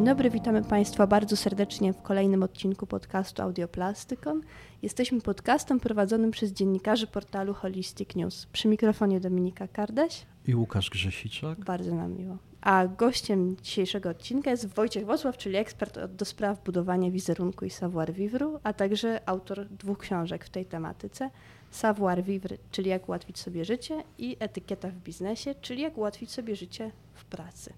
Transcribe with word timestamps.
Dzień 0.00 0.06
dobry, 0.06 0.30
witamy 0.30 0.62
Państwa 0.62 1.06
bardzo 1.06 1.36
serdecznie 1.36 1.92
w 1.92 2.02
kolejnym 2.02 2.42
odcinku 2.42 2.86
podcastu 2.86 3.42
Audioplastykon. 3.42 4.40
Jesteśmy 4.82 5.20
podcastem 5.20 5.80
prowadzonym 5.80 6.30
przez 6.30 6.52
dziennikarzy 6.52 7.06
portalu 7.06 7.54
Holistic 7.54 8.14
News. 8.16 8.46
Przy 8.46 8.68
mikrofonie 8.68 9.20
Dominika 9.20 9.68
Kardeś 9.68 10.26
i 10.46 10.54
Łukasz 10.54 10.90
Grzesiczak. 10.90 11.64
Bardzo 11.64 11.94
nam 11.94 12.16
miło. 12.16 12.36
A 12.60 12.86
gościem 12.86 13.56
dzisiejszego 13.62 14.08
odcinka 14.08 14.50
jest 14.50 14.74
Wojciech 14.74 15.06
Wosław, 15.06 15.36
czyli 15.36 15.56
ekspert 15.56 15.98
do 16.06 16.24
spraw 16.24 16.64
budowania 16.64 17.10
wizerunku 17.10 17.64
i 17.64 17.70
savoir-vivre, 17.70 18.58
a 18.62 18.72
także 18.72 19.20
autor 19.26 19.66
dwóch 19.66 19.98
książek 19.98 20.44
w 20.44 20.50
tej 20.50 20.66
tematyce. 20.66 21.30
Savoir-vivre, 21.70 22.56
czyli 22.70 22.90
jak 22.90 23.08
ułatwić 23.08 23.38
sobie 23.38 23.64
życie 23.64 24.04
i 24.18 24.36
etykieta 24.38 24.88
w 24.88 24.96
biznesie, 24.96 25.54
czyli 25.60 25.82
jak 25.82 25.98
ułatwić 25.98 26.30
sobie 26.30 26.56
życie 26.56 26.90
w 27.14 27.24
pracy. 27.24 27.72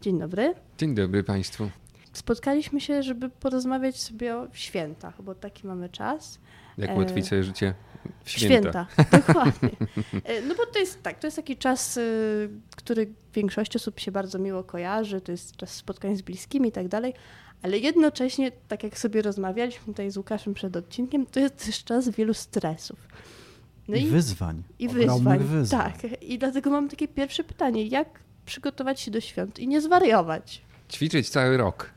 Dzień 0.00 0.18
dobry. 0.18 0.54
Dzień 0.78 0.94
dobry 0.94 1.24
Państwu. 1.24 1.70
Spotkaliśmy 2.12 2.80
się, 2.80 3.02
żeby 3.02 3.28
porozmawiać 3.28 4.00
sobie 4.00 4.36
o 4.36 4.48
świętach, 4.52 5.22
bo 5.22 5.34
taki 5.34 5.66
mamy 5.66 5.88
czas. 5.88 6.38
Jak 6.78 6.96
ułatwić 6.96 7.28
sobie 7.28 7.44
życie 7.44 7.74
w 8.24 8.30
święta. 8.30 8.86
Święta, 8.92 9.18
dokładnie. 9.26 9.70
E, 10.24 10.42
no 10.42 10.54
bo 10.54 10.66
to 10.66 10.78
jest 10.78 11.02
tak, 11.02 11.18
to 11.18 11.26
jest 11.26 11.36
taki 11.36 11.56
czas, 11.56 11.96
y, 11.96 12.50
który 12.76 13.12
większości 13.34 13.78
osób 13.78 14.00
się 14.00 14.12
bardzo 14.12 14.38
miło 14.38 14.64
kojarzy, 14.64 15.20
to 15.20 15.32
jest 15.32 15.56
czas 15.56 15.70
spotkań 15.70 16.16
z 16.16 16.22
bliskimi 16.22 16.68
i 16.68 16.72
tak 16.72 16.88
dalej, 16.88 17.14
ale 17.62 17.78
jednocześnie, 17.78 18.52
tak 18.68 18.82
jak 18.82 18.98
sobie 18.98 19.22
rozmawialiśmy 19.22 19.86
tutaj 19.86 20.10
z 20.10 20.16
Łukaszem 20.16 20.54
przed 20.54 20.76
odcinkiem, 20.76 21.26
to 21.26 21.40
jest 21.40 21.66
też 21.66 21.84
czas 21.84 22.08
wielu 22.08 22.34
stresów. 22.34 23.08
No 23.88 23.96
I, 23.96 24.02
i 24.02 24.06
wyzwań. 24.06 24.62
I 24.78 24.88
wyzwań. 24.88 25.38
wyzwań. 25.38 25.92
Tak. 25.92 26.22
I 26.22 26.38
dlatego 26.38 26.70
mam 26.70 26.88
takie 26.88 27.08
pierwsze 27.08 27.44
pytanie. 27.44 27.86
Jak 27.86 28.27
przygotować 28.48 29.00
się 29.00 29.10
do 29.10 29.20
świąt 29.20 29.58
i 29.58 29.68
nie 29.68 29.80
zwariować? 29.80 30.62
Ćwiczyć 30.92 31.30
cały 31.30 31.56
rok. 31.56 31.90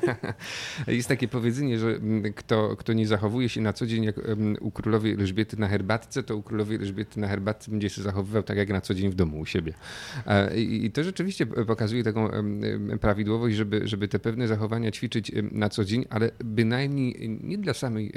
Jest 0.86 1.08
takie 1.08 1.28
powiedzenie, 1.28 1.78
że 1.78 1.88
mm, 1.88 2.32
kto, 2.32 2.76
kto 2.76 2.92
nie 2.92 3.06
zachowuje 3.06 3.48
się 3.48 3.60
na 3.60 3.72
co 3.72 3.86
dzień 3.86 4.04
jak 4.04 4.16
u 4.60 4.70
królowej 4.70 5.12
Elżbiety 5.12 5.56
na 5.60 5.68
herbatce, 5.68 6.22
to 6.22 6.36
u 6.36 6.42
królowej 6.42 6.76
Elżbiety 6.76 7.20
na 7.20 7.28
herbatce 7.28 7.70
będzie 7.70 7.90
się 7.90 8.02
zachowywał 8.02 8.42
tak 8.42 8.56
jak 8.56 8.68
na 8.68 8.80
co 8.80 8.94
dzień 8.94 9.10
w 9.10 9.14
domu 9.14 9.40
u 9.40 9.46
siebie. 9.46 9.74
I 10.56 10.90
to 10.90 11.04
rzeczywiście 11.04 11.46
pokazuje 11.46 12.04
taką 12.04 12.30
prawidłowość, 13.00 13.56
żeby, 13.56 13.88
żeby 13.88 14.08
te 14.08 14.18
pewne 14.18 14.48
zachowania 14.48 14.90
ćwiczyć 14.90 15.32
na 15.52 15.68
co 15.68 15.84
dzień, 15.84 16.04
ale 16.10 16.30
bynajmniej 16.44 17.38
nie 17.42 17.58
dla 17.58 17.74
samej 17.74 18.12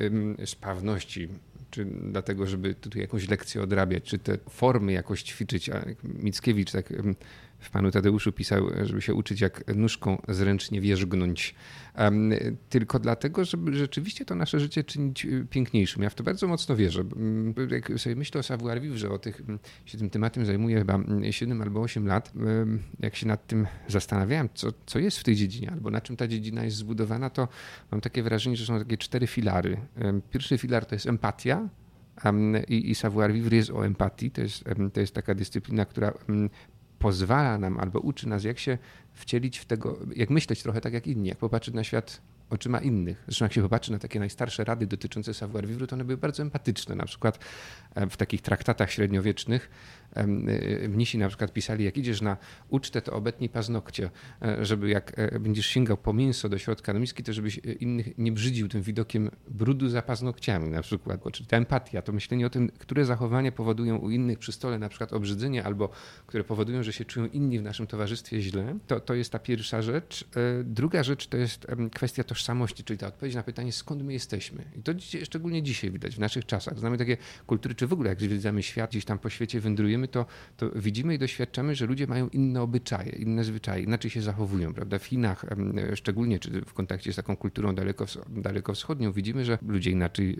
sprawności 0.46 1.30
czy 1.72 1.86
dlatego, 1.86 2.48
żeby 2.48 2.76
tutaj 2.76 3.02
jakąś 3.02 3.30
lekcję 3.30 3.62
odrabiać, 3.62 4.04
czy 4.04 4.20
te 4.20 4.38
formy 4.50 4.92
jakoś 4.92 5.24
ćwiczyć. 5.24 5.70
A 5.70 5.86
Mickiewicz 6.04 6.72
tak 6.72 6.94
w 7.62 7.70
Panu 7.70 7.92
Tadeuszu 7.92 8.32
pisał, 8.32 8.68
żeby 8.84 9.02
się 9.02 9.14
uczyć 9.14 9.42
jak 9.42 9.76
nóżką 9.76 10.22
zręcznie 10.28 10.82
wierzgnąć. 10.82 11.56
Tylko 12.70 13.00
dlatego, 13.00 13.46
żeby 13.46 13.74
rzeczywiście 13.74 14.26
to 14.26 14.36
nasze 14.36 14.60
życie 14.60 14.84
czynić 14.84 15.26
y, 15.26 15.48
piękniejszym. 15.50 16.04
Ja 16.04 16.10
w 16.10 16.16
to 16.16 16.24
bardzo 16.24 16.48
mocno 16.48 16.76
wierzę. 16.76 17.04
Jak 17.72 18.00
sobie 18.00 18.16
myślę 18.16 18.40
o 18.40 18.44
savoir 18.44 18.82
vivre, 18.82 19.10
o 19.10 19.18
tych, 19.18 19.42
się 19.86 19.98
tym 19.98 20.10
tematem 20.10 20.46
zajmuję 20.46 20.78
chyba 20.78 21.00
7 21.32 21.62
albo 21.62 21.82
8 21.82 22.08
lat, 22.08 22.34
jak 23.00 23.16
się 23.16 23.28
nad 23.28 23.48
tym 23.48 23.68
zastanawiałem, 23.88 24.50
co, 24.54 24.68
co 24.86 25.00
jest 25.00 25.18
w 25.18 25.24
tej 25.24 25.36
dziedzinie, 25.36 25.72
albo 25.72 25.92
na 25.92 26.02
czym 26.02 26.18
ta 26.18 26.28
dziedzina 26.28 26.64
jest 26.64 26.78
zbudowana, 26.78 27.30
to 27.30 27.48
mam 27.92 28.02
takie 28.02 28.24
wrażenie, 28.24 28.56
że 28.56 28.66
są 28.66 28.80
takie 28.80 28.98
cztery 28.98 29.28
filary. 29.28 29.78
Pierwszy 30.32 30.58
filar 30.58 30.86
to 30.86 30.96
jest 30.96 31.08
empatia, 31.08 31.70
i, 32.68 32.92
i 32.92 32.96
savoir 32.96 33.34
vivre 33.34 33.58
jest 33.58 33.70
o 33.70 33.86
empatii. 33.86 34.32
To 34.32 34.42
jest, 34.42 34.64
to 34.94 35.00
jest 35.00 35.14
taka 35.14 35.36
dyscyplina, 35.36 35.86
która 35.86 36.14
pozwala 37.02 37.58
nam 37.58 37.80
albo 37.80 38.00
uczy 38.00 38.30
nas, 38.30 38.44
jak 38.44 38.60
się 38.60 38.78
wcielić 39.14 39.58
w 39.58 39.66
tego, 39.66 39.98
jak 40.16 40.30
myśleć 40.30 40.64
trochę 40.64 40.82
tak 40.82 40.94
jak 40.94 41.08
inni, 41.08 41.30
jak 41.30 41.38
popatrzeć 41.38 41.76
na 41.76 41.84
świat 41.84 42.22
oczyma 42.52 42.80
innych. 42.80 43.24
Zresztą 43.28 43.46
jak 43.46 43.54
się 43.54 43.62
popatrzy 43.62 43.92
na 43.92 44.00
takie 44.00 44.20
najstarsze 44.20 44.64
rady 44.64 44.88
dotyczące 44.88 45.34
savoir 45.34 45.68
vivre, 45.68 45.88
to 45.88 45.96
one 45.96 46.04
były 46.04 46.18
bardzo 46.18 46.44
empatyczne. 46.44 46.96
Na 46.96 47.06
przykład 47.06 47.40
e, 47.96 48.10
w 48.10 48.18
takich 48.18 48.42
traktatach 48.42 48.92
średniowiecznych 48.92 49.70
e, 50.14 50.28
mnisi 50.88 51.18
na 51.18 51.28
przykład 51.28 51.54
pisali, 51.54 51.86
jak 51.86 51.98
idziesz 51.98 52.22
na 52.22 52.38
ucztę, 52.70 53.02
to 53.02 53.14
obetnij 53.14 53.50
paznokcie, 53.50 54.10
e, 54.42 54.66
żeby 54.66 54.90
jak 54.90 55.16
będziesz 55.40 55.66
sięgał 55.66 55.98
po 55.98 56.14
mięso 56.14 56.50
do 56.50 56.58
środka 56.58 56.94
miski, 56.94 57.24
to 57.24 57.34
żebyś 57.34 57.58
innych 57.58 58.18
nie 58.18 58.32
brzydził 58.32 58.68
tym 58.68 58.82
widokiem 58.82 59.30
brudu 59.48 59.90
za 59.90 60.02
paznokciami 60.02 60.70
na 60.70 60.82
przykład. 60.82 61.22
Czyli 61.32 61.48
ta 61.48 61.58
empatia, 61.58 62.02
to 62.02 62.12
myślenie 62.12 62.46
o 62.46 62.50
tym, 62.50 62.70
które 62.80 63.06
zachowania 63.06 63.52
powodują 63.52 63.98
u 63.98 64.10
innych 64.10 64.40
przy 64.40 64.52
stole 64.52 64.80
na 64.80 64.90
przykład 64.90 65.14
obrzydzenie 65.14 65.64
albo 65.64 65.90
które 66.28 66.44
powodują, 66.44 66.84
że 66.84 66.94
się 66.94 67.06
czują 67.06 67.26
inni 67.26 67.60
w 67.60 67.64
naszym 67.64 67.88
towarzystwie 67.88 68.42
źle, 68.42 68.78
to, 68.88 69.00
to 69.00 69.14
jest 69.14 69.32
ta 69.32 69.40
pierwsza 69.40 69.82
rzecz. 69.82 70.26
Druga 70.64 71.04
rzecz 71.04 71.28
to 71.28 71.38
jest 71.38 71.68
kwestia 71.94 72.24
tożsamości 72.24 72.41
tożsamości, 72.42 72.84
czyli 72.84 73.00
ta 73.00 73.08
odpowiedź 73.08 73.36
na 73.36 73.44
pytanie, 73.44 73.72
skąd 73.72 74.04
my 74.04 74.14
jesteśmy. 74.14 74.64
I 74.76 74.84
to 74.84 74.94
dzisiaj, 74.94 75.26
szczególnie 75.26 75.64
dzisiaj 75.64 75.92
widać 75.92 76.16
w 76.16 76.20
naszych 76.20 76.46
czasach. 76.46 76.80
Znamy 76.80 76.98
takie 76.98 77.18
kultury, 77.48 77.76
czy 77.76 77.88
w 77.88 77.94
ogóle 77.94 78.10
jak 78.10 78.22
zwiedzamy 78.22 78.64
świat, 78.64 78.90
gdzieś 78.90 79.06
tam 79.06 79.20
po 79.20 79.30
świecie 79.30 79.60
wędrujemy, 79.60 80.08
to, 80.08 80.26
to 80.58 80.70
widzimy 80.76 81.16
i 81.16 81.20
doświadczamy, 81.20 81.76
że 81.76 81.86
ludzie 81.86 82.08
mają 82.08 82.30
inne 82.30 82.62
obyczaje, 82.62 83.12
inne 83.12 83.44
zwyczaje, 83.44 83.84
inaczej 83.84 84.12
się 84.12 84.22
zachowują. 84.22 84.74
Prawda? 84.74 85.00
W 85.00 85.06
Chinach, 85.06 85.46
szczególnie 85.96 86.40
czy 86.40 86.62
w 86.62 86.74
kontakcie 86.74 87.14
z 87.14 87.16
taką 87.16 87.36
kulturą 87.38 87.76
daleko, 87.76 88.06
dalekowschodnią, 88.30 89.12
widzimy, 89.12 89.46
że 89.46 89.58
ludzie 89.68 89.92
inaczej 89.92 90.38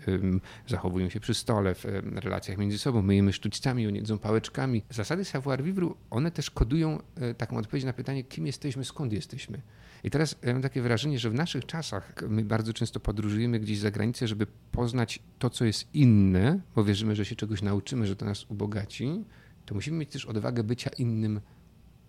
zachowują 0.68 1.10
się 1.10 1.20
przy 1.20 1.34
stole, 1.34 1.76
w 1.76 1.86
relacjach 2.16 2.58
między 2.58 2.78
sobą. 2.78 3.02
My 3.02 3.16
jemy 3.16 3.34
sztućcami, 3.34 3.88
oni 3.88 3.98
jedzą 3.98 4.20
pałeczkami. 4.20 4.84
Zasady 4.90 5.26
savoir 5.26 5.64
vivre, 5.64 5.90
one 6.10 6.32
też 6.32 6.52
kodują 6.52 7.00
e, 7.16 7.34
taką 7.34 7.58
odpowiedź 7.58 7.84
na 7.84 7.94
pytanie, 7.94 8.24
kim 8.24 8.48
jesteśmy, 8.48 8.86
skąd 8.86 9.14
jesteśmy. 9.14 9.62
I 10.04 10.10
teraz 10.10 10.36
ja 10.44 10.54
mam 10.54 10.62
takie 10.62 10.82
wrażenie, 10.82 11.20
że 11.20 11.30
w 11.30 11.34
naszych 11.34 11.66
czasach 11.66 11.91
my 12.30 12.46
bardzo 12.46 12.74
często 12.74 13.00
podróżujemy 13.00 13.60
gdzieś 13.60 13.80
za 13.80 13.92
granicę, 13.92 14.28
żeby 14.28 14.48
poznać 14.72 15.20
to, 15.40 15.50
co 15.50 15.66
jest 15.66 15.96
inne, 15.96 16.60
bo 16.76 16.84
wierzymy, 16.84 17.16
że 17.16 17.26
się 17.26 17.36
czegoś 17.36 17.62
nauczymy, 17.62 18.08
że 18.08 18.16
to 18.16 18.26
nas 18.26 18.46
ubogaci, 18.50 19.26
to 19.66 19.76
musimy 19.76 19.98
mieć 19.98 20.10
też 20.10 20.26
odwagę 20.26 20.64
bycia 20.64 20.90
innym 20.98 21.42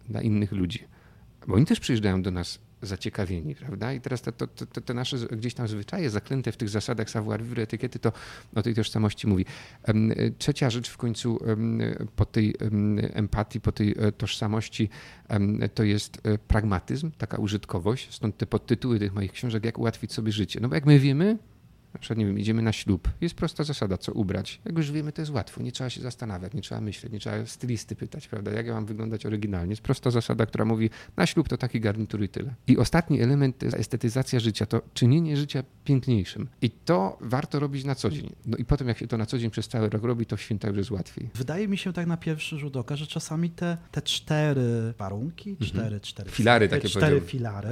dla 0.09 0.23
innych 0.23 0.53
ludzi. 0.53 0.85
Bo 1.47 1.55
oni 1.55 1.67
też 1.67 1.81
przyjeżdżają 1.81 2.23
do 2.23 2.31
nas 2.31 2.59
zaciekawieni, 2.83 3.55
prawda? 3.55 3.93
I 3.93 4.01
teraz 4.01 4.23
te, 4.23 4.33
te, 4.85 4.95
nasze 4.95 5.17
gdzieś 5.17 5.55
tam 5.55 5.69
zwyczaje 5.69 6.11
zaklęte 6.11 6.53
w 6.53 6.57
tych 6.57 6.69
zasadach 6.69 7.11
savoir-vivre, 7.11 7.63
etykiety, 7.63 7.99
to 7.99 8.13
o 8.55 8.63
tej 8.63 8.75
tożsamości 8.75 9.27
mówi. 9.27 9.45
Trzecia 10.39 10.71
rzecz 10.71 10.91
w 10.91 10.97
końcu 10.97 11.39
po 12.17 12.25
tej 12.25 12.55
empatii, 13.13 13.61
po 13.61 13.73
tej 13.73 13.95
e, 13.99 14.13
tożsamości 14.13 14.89
to 15.75 15.83
jest 15.83 16.21
e, 16.23 16.39
pragmatyzm, 16.39 17.11
taka 17.19 17.37
użytkowość, 17.37 18.15
stąd 18.15 18.37
te 18.37 18.47
podtytuły 18.47 18.99
tych 18.99 19.15
moich 19.15 19.33
książek, 19.33 19.65
jak 19.65 19.79
ułatwić 19.79 20.13
sobie 20.13 20.33
życie. 20.33 20.61
No 20.61 20.69
bo 20.69 20.75
jak 20.75 20.87
my 20.87 20.99
wiemy, 20.99 21.39
na 21.95 22.01
przykład, 22.01 22.19
nie 22.19 22.27
wiem, 22.27 22.39
idziemy 22.39 22.63
na 22.63 22.73
ślub. 22.73 23.09
Jest 23.21 23.35
prosta 23.35 23.65
zasada, 23.65 23.99
co 23.99 24.13
ubrać. 24.13 24.61
Jak 24.65 24.77
już 24.77 24.93
wiemy, 24.93 25.13
to 25.13 25.23
jest 25.23 25.33
łatwo. 25.33 25.63
Nie 25.63 25.73
trzeba 25.73 25.91
się 25.91 26.01
zastanawiać, 26.01 26.55
nie 26.55 26.63
trzeba 26.63 26.81
myśleć, 26.81 27.13
nie 27.13 27.19
trzeba 27.19 27.47
stylisty 27.47 27.97
pytać, 27.97 28.29
prawda? 28.29 28.51
Jak 28.51 28.67
ja 28.67 28.75
mam 28.75 28.87
wyglądać 28.87 29.27
oryginalnie? 29.27 29.71
Jest 29.73 29.83
prosta 29.83 30.11
zasada, 30.11 30.47
która 30.47 30.65
mówi, 30.65 30.91
na 31.17 31.27
ślub 31.27 31.49
to 31.49 31.57
taki 31.57 31.81
garnitur 31.81 32.23
i 32.23 32.29
tyle. 32.29 32.55
I 32.67 32.79
ostatni 32.79 33.21
element 33.21 33.59
to 33.59 33.67
jest 33.67 33.77
estetyzacja 33.77 34.41
życia, 34.41 34.67
to 34.67 34.83
czynienie 34.95 35.37
życia 35.37 35.63
piękniejszym. 35.85 36.49
I 36.63 36.71
to 36.71 37.19
warto 37.21 37.61
robić 37.61 37.85
na 37.85 37.95
co 37.95 38.11
dzień. 38.11 38.33
No 38.47 38.57
i 38.57 38.65
potem, 38.65 38.89
jak 38.89 38.99
się 38.99 39.07
to 39.07 39.19
na 39.19 39.27
co 39.27 39.39
dzień 39.39 39.51
przez 39.51 39.69
cały 39.69 39.89
rok 39.89 40.03
robi, 40.03 40.27
to 40.27 40.37
w 40.37 40.41
święta 40.41 40.69
już 40.69 40.77
jest 40.77 40.91
łatwiej. 40.91 41.31
Wydaje 41.35 41.69
mi 41.69 41.79
się 41.79 41.93
tak 41.93 42.07
na 42.07 42.17
pierwszy 42.17 42.59
rzut 42.59 42.77
oka, 42.77 42.97
że 42.97 43.07
czasami 43.07 43.51
te, 43.51 43.77
te 43.91 44.03
cztery 44.03 44.95
warunki, 44.99 45.57
cztery, 45.57 45.83
mhm. 45.83 46.01
cztery 46.01 46.31
filary, 46.31 46.69
takie 46.69 46.89
cztery 46.89 47.21
filary, 47.21 47.69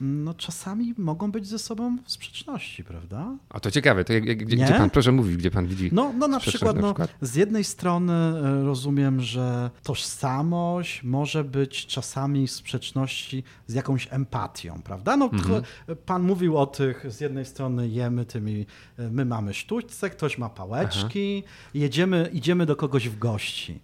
no 0.00 0.34
czasami 0.34 0.94
mogą 0.98 1.32
być 1.32 1.46
ze 1.46 1.58
sobą 1.58 1.98
w 2.04 2.12
sprzeczności, 2.12 2.84
prawda? 2.84 3.36
A 3.50 3.60
to 3.60 3.70
ciekawe, 3.70 4.04
to 4.04 4.12
jak, 4.12 4.24
jak, 4.24 4.38
gdzie, 4.38 4.56
gdzie, 4.56 4.74
pan, 4.74 4.90
proszę 4.90 5.12
mówić, 5.12 5.36
gdzie 5.36 5.50
pan 5.50 5.66
widzi 5.66 5.90
No, 5.92 6.12
no 6.18 6.28
na, 6.28 6.40
przykład, 6.40 6.76
na 6.76 6.82
przykład, 6.82 7.14
no, 7.20 7.28
z 7.28 7.34
jednej 7.34 7.64
strony 7.64 8.12
e, 8.12 8.64
rozumiem, 8.64 9.20
że 9.20 9.70
tożsamość 9.82 11.02
może 11.02 11.44
być 11.44 11.86
czasami 11.86 12.46
w 12.46 12.50
sprzeczności 12.50 13.44
z 13.66 13.74
jakąś 13.74 14.08
empatią, 14.10 14.82
prawda? 14.84 15.16
No, 15.16 15.30
mhm. 15.32 15.62
Pan 16.06 16.22
mówił 16.22 16.58
o 16.58 16.66
tych, 16.66 17.12
z 17.12 17.20
jednej 17.20 17.44
strony 17.44 17.88
jemy 17.88 18.24
tymi, 18.24 18.66
e, 18.98 19.10
my 19.10 19.24
mamy 19.24 19.54
sztućce, 19.54 20.10
ktoś 20.10 20.38
ma 20.38 20.48
pałeczki, 20.48 21.42
jedziemy, 21.74 22.30
idziemy 22.32 22.66
do 22.66 22.76
kogoś 22.76 23.08
w 23.08 23.18
gości. 23.18 23.80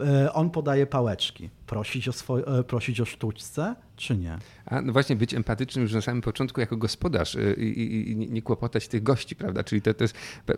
E, 0.00 0.32
on 0.32 0.50
podaje 0.50 0.86
pałeczki. 0.86 1.50
Prosić 1.66 2.08
o, 2.08 2.12
swoje, 2.12 2.44
prosić 2.66 3.00
o 3.00 3.04
sztućce, 3.04 3.74
czy 3.96 4.16
nie? 4.16 4.38
A 4.66 4.82
no 4.82 4.92
właśnie 4.92 5.16
być 5.16 5.34
empatycznym 5.34 5.82
już 5.82 5.92
na 5.92 6.00
samym 6.00 6.22
początku 6.22 6.60
jako 6.60 6.76
gospodarz 6.76 7.34
y, 7.34 7.54
i, 7.58 7.82
i, 7.82 8.10
i 8.12 8.16
nie 8.16 8.42
kłopotać 8.42 8.88
tych 8.88 9.02
gości, 9.02 9.36
prawda? 9.36 9.64
Czyli 9.64 9.82
to, 9.82 9.94
to 9.94 10.04
jest 10.04 10.14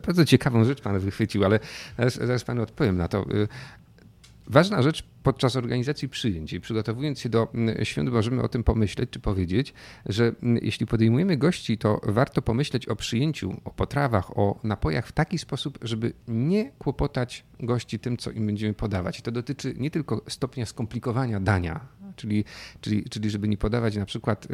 bardzo 0.06 0.24
ciekawą 0.24 0.64
rzecz 0.64 0.80
pan 0.80 0.98
wychwycił, 0.98 1.44
ale 1.44 1.58
zaraz, 1.98 2.14
zaraz 2.14 2.44
panu 2.44 2.62
odpowiem 2.62 2.96
na 2.96 3.08
to. 3.08 3.24
Ważna 4.50 4.82
rzecz 4.82 5.04
podczas 5.22 5.56
organizacji 5.56 6.08
przyjęć 6.08 6.52
i 6.52 6.60
przygotowując 6.60 7.20
się 7.20 7.28
do 7.28 7.48
świąt, 7.82 8.10
możemy 8.10 8.42
o 8.42 8.48
tym 8.48 8.64
pomyśleć 8.64 9.10
czy 9.10 9.20
powiedzieć, 9.20 9.74
że 10.06 10.32
jeśli 10.62 10.86
podejmujemy 10.86 11.36
gości, 11.36 11.78
to 11.78 12.00
warto 12.02 12.42
pomyśleć 12.42 12.86
o 12.86 12.96
przyjęciu, 12.96 13.60
o 13.64 13.70
potrawach, 13.70 14.38
o 14.38 14.60
napojach 14.64 15.06
w 15.06 15.12
taki 15.12 15.38
sposób, 15.38 15.78
żeby 15.82 16.12
nie 16.28 16.70
kłopotać 16.78 17.44
gości 17.60 17.98
tym, 17.98 18.16
co 18.16 18.30
im 18.30 18.46
będziemy 18.46 18.74
podawać. 18.74 19.18
I 19.18 19.22
to 19.22 19.30
dotyczy 19.30 19.74
nie 19.78 19.90
tylko 19.90 20.22
stopnia 20.28 20.66
skomplikowania 20.66 21.40
dania, 21.40 21.80
Czyli, 22.20 22.44
czyli, 22.80 23.04
czyli 23.04 23.30
żeby 23.30 23.48
nie 23.48 23.56
podawać 23.56 23.96
na 23.96 24.06
przykład 24.06 24.48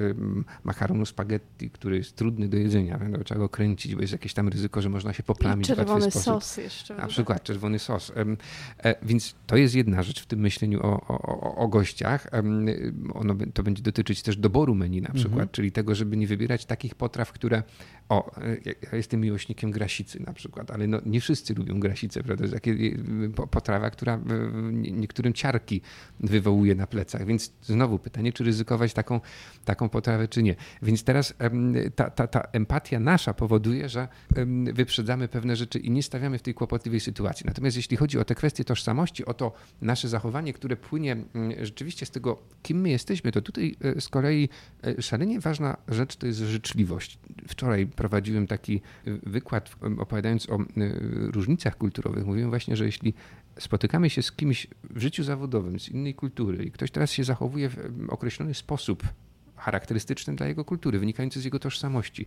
makaronu 0.65 1.07
spaghetti, 1.07 1.71
który 1.71 1.97
jest 1.97 2.17
trudny 2.17 2.49
do 2.49 2.57
jedzenia, 2.57 3.01
no, 3.09 3.25
trzeba 3.25 3.41
go 3.41 3.49
kręcić, 3.49 3.95
bo 3.95 4.01
jest 4.01 4.13
jakieś 4.13 4.35
tam 4.35 4.49
ryzyko, 4.49 4.83
że 4.83 4.89
można 4.89 5.13
się 5.13 5.23
poplamić 5.23 5.67
I 5.69 5.75
czerwony 5.75 6.01
w 6.01 6.05
łatwy 6.05 6.21
sos 6.21 6.45
sposób. 6.45 6.65
jeszcze. 6.65 6.97
Na 6.97 7.07
przykład 7.07 7.43
czerwony 7.43 7.79
sos. 7.79 8.13
E, 8.85 8.95
więc 9.03 9.35
to 9.47 9.57
jest 9.57 9.75
jedna 9.75 10.03
rzecz 10.03 10.23
w 10.23 10.27
tym 10.27 10.41
myśleniu 10.41 10.81
o, 10.83 11.01
o, 11.09 11.57
o 11.57 11.69
gościach. 11.69 12.27
Ono, 13.15 13.35
to 13.55 13.63
będzie 13.63 13.83
dotyczyć 13.83 14.23
też 14.23 14.37
doboru 14.37 14.75
menu 14.75 15.03
na 15.03 15.13
przykład, 15.13 15.33
mhm. 15.33 15.49
czyli 15.53 15.73
tego, 15.73 15.95
żeby 15.95 16.17
nie 16.17 16.27
wybierać 16.27 16.65
takich 16.65 16.95
potraw, 16.95 17.33
które 17.33 17.63
o, 18.09 18.31
ja 18.65 18.97
jestem 18.97 19.21
miłośnikiem 19.21 19.71
grasicy 19.71 20.23
na 20.27 20.33
przykład, 20.33 20.71
ale 20.71 20.87
no, 20.87 21.01
nie 21.07 21.21
wszyscy 21.21 21.55
lubią 21.55 21.81
grasicę, 21.81 22.23
prawda? 22.23 22.37
To 22.37 22.45
jest 22.45 22.55
takie 22.55 22.99
potrawa, 23.51 23.91
która 23.91 24.21
niektórym 24.73 25.33
ciarki 25.33 25.81
wywołuje 26.21 26.75
na 26.75 26.87
plecach, 26.87 27.27
więc 27.27 27.53
znowu 27.63 27.99
pytanie, 27.99 28.33
czy 28.33 28.45
ryzykować 28.45 28.93
taką, 28.93 29.21
taką 29.65 29.89
potrawę, 29.89 30.29
czy 30.29 30.43
nie. 30.43 30.55
Więc 30.83 31.05
teraz 31.05 31.35
ta, 31.95 32.11
ta, 32.11 32.27
ta 32.27 32.41
empatia 32.41 33.01
nasza 33.01 33.35
powoduje, 33.35 33.89
że 33.89 34.09
wyprzedzamy 34.73 35.29
pewne 35.29 35.57
rzeczy 35.57 35.79
i 35.79 35.91
nie 35.91 36.03
stawiamy 36.03 36.39
w 36.39 36.43
tej 36.43 36.55
kłopotliwej 36.55 37.01
sytuacji. 37.01 37.47
Natomiast 37.47 37.77
jeśli 37.77 37.97
chodzi 37.97 38.19
o 38.19 38.25
te 38.25 38.35
kwestie 38.35 38.65
tożsamości, 38.65 39.25
o 39.25 39.35
to 39.35 39.53
nasze 39.81 40.09
zachowanie, 40.09 40.53
które 40.53 40.77
płynie 40.77 41.17
rzeczywiście 41.63 42.07
z 42.07 42.11
tego, 42.11 42.43
kim 42.63 42.81
my 42.81 42.91
jesteśmy, 42.91 43.33
to 43.33 43.43
tutaj 43.43 43.77
e, 43.81 44.01
z 44.01 44.09
kolei 44.09 44.49
e, 44.85 45.03
szalenie 45.03 45.41
ważna 45.41 45.77
rzecz 45.89 46.17
to 46.17 46.27
jest 46.27 46.39
życzliwość. 46.39 47.19
Wczoraj 47.49 47.87
prowadziłem 47.97 48.47
taki 48.47 48.81
wykład 49.23 49.77
opowiadając 49.99 50.51
o 50.51 50.59
różnicach 51.33 51.79
kulturowych. 51.79 52.27
Mówiłem 52.27 52.51
właśnie, 52.51 52.77
że 52.77 52.85
jeśli 52.85 53.15
spotykamy 53.59 54.11
się 54.11 54.23
z 54.23 54.33
kimś 54.33 54.67
w 54.91 55.01
życiu 55.01 55.23
zawodowym 55.25 55.81
z 55.81 55.89
innej 55.89 56.15
kultury 56.15 56.65
i 56.65 56.71
ktoś 56.71 56.91
teraz 56.91 57.13
się 57.13 57.25
zachowuje 57.25 57.69
w 57.69 58.07
określony 58.09 58.55
sposób 58.55 59.03
charakterystyczny 59.57 60.37
dla 60.37 60.47
jego 60.47 60.65
kultury, 60.65 60.99
wynikający 60.99 61.41
z 61.41 61.45
jego 61.45 61.59
tożsamości, 61.59 62.27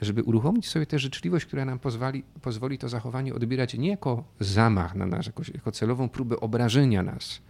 żeby 0.00 0.22
uruchomić 0.22 0.68
sobie 0.68 0.86
tę 0.86 0.98
życzliwość, 0.98 1.46
która 1.46 1.64
nam 1.64 1.78
pozwoli, 1.78 2.24
pozwoli 2.42 2.78
to 2.78 2.88
zachowanie 2.88 3.34
odbierać 3.34 3.74
nie 3.74 3.88
jako 3.88 4.24
zamach 4.40 4.94
na 4.94 5.06
nas, 5.06 5.26
jako, 5.26 5.42
jako 5.54 5.72
celową 5.72 6.08
próbę 6.08 6.40
obrażenia 6.40 7.02
nas, 7.02 7.42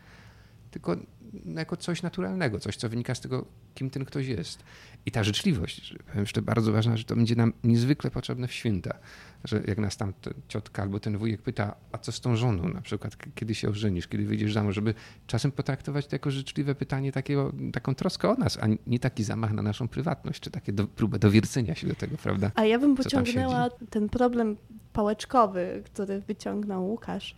tylko 0.70 0.96
jako 1.44 1.76
coś 1.76 2.02
naturalnego, 2.02 2.60
coś, 2.60 2.76
co 2.76 2.88
wynika 2.88 3.14
z 3.14 3.20
tego, 3.20 3.46
kim 3.74 3.90
ten 3.90 4.04
ktoś 4.04 4.26
jest. 4.26 4.64
I 5.06 5.10
ta 5.10 5.24
życzliwość, 5.24 5.94
powiem 6.06 6.20
jeszcze 6.20 6.42
bardzo 6.42 6.72
ważna, 6.72 6.96
że 6.96 7.04
to 7.04 7.16
będzie 7.16 7.36
nam 7.36 7.52
niezwykle 7.64 8.10
potrzebne 8.10 8.48
w 8.48 8.52
święta, 8.52 8.98
że 9.44 9.62
jak 9.66 9.78
nas 9.78 9.96
tam 9.96 10.12
ciotka 10.48 10.82
albo 10.82 11.00
ten 11.00 11.18
wujek 11.18 11.42
pyta, 11.42 11.76
a 11.92 11.98
co 11.98 12.12
z 12.12 12.20
tą 12.20 12.36
żoną 12.36 12.68
na 12.68 12.80
przykład, 12.80 13.16
kiedy 13.34 13.54
się 13.54 13.68
ożenisz, 13.68 14.08
kiedy 14.08 14.24
wyjdziesz 14.24 14.52
za 14.52 14.62
mąż, 14.62 14.74
żeby 14.74 14.94
czasem 15.26 15.52
potraktować 15.52 16.06
to 16.06 16.14
jako 16.14 16.30
życzliwe 16.30 16.74
pytanie, 16.74 17.12
takiego, 17.12 17.52
taką 17.72 17.94
troskę 17.94 18.28
o 18.30 18.34
nas, 18.34 18.58
a 18.60 18.66
nie 18.86 18.98
taki 18.98 19.24
zamach 19.24 19.52
na 19.52 19.62
naszą 19.62 19.88
prywatność, 19.88 20.40
czy 20.40 20.50
takie 20.50 20.72
do, 20.72 20.86
próbę 20.86 21.18
dowiercenia 21.18 21.74
się 21.74 21.86
do 21.86 21.94
tego, 21.94 22.16
prawda? 22.16 22.50
A 22.54 22.64
ja 22.64 22.78
bym 22.78 22.96
pociągnęła 22.96 23.70
ten 23.90 24.08
problem 24.08 24.56
pałeczkowy, 24.92 25.82
który 25.84 26.20
wyciągnął 26.20 26.86
Łukasz. 26.86 27.34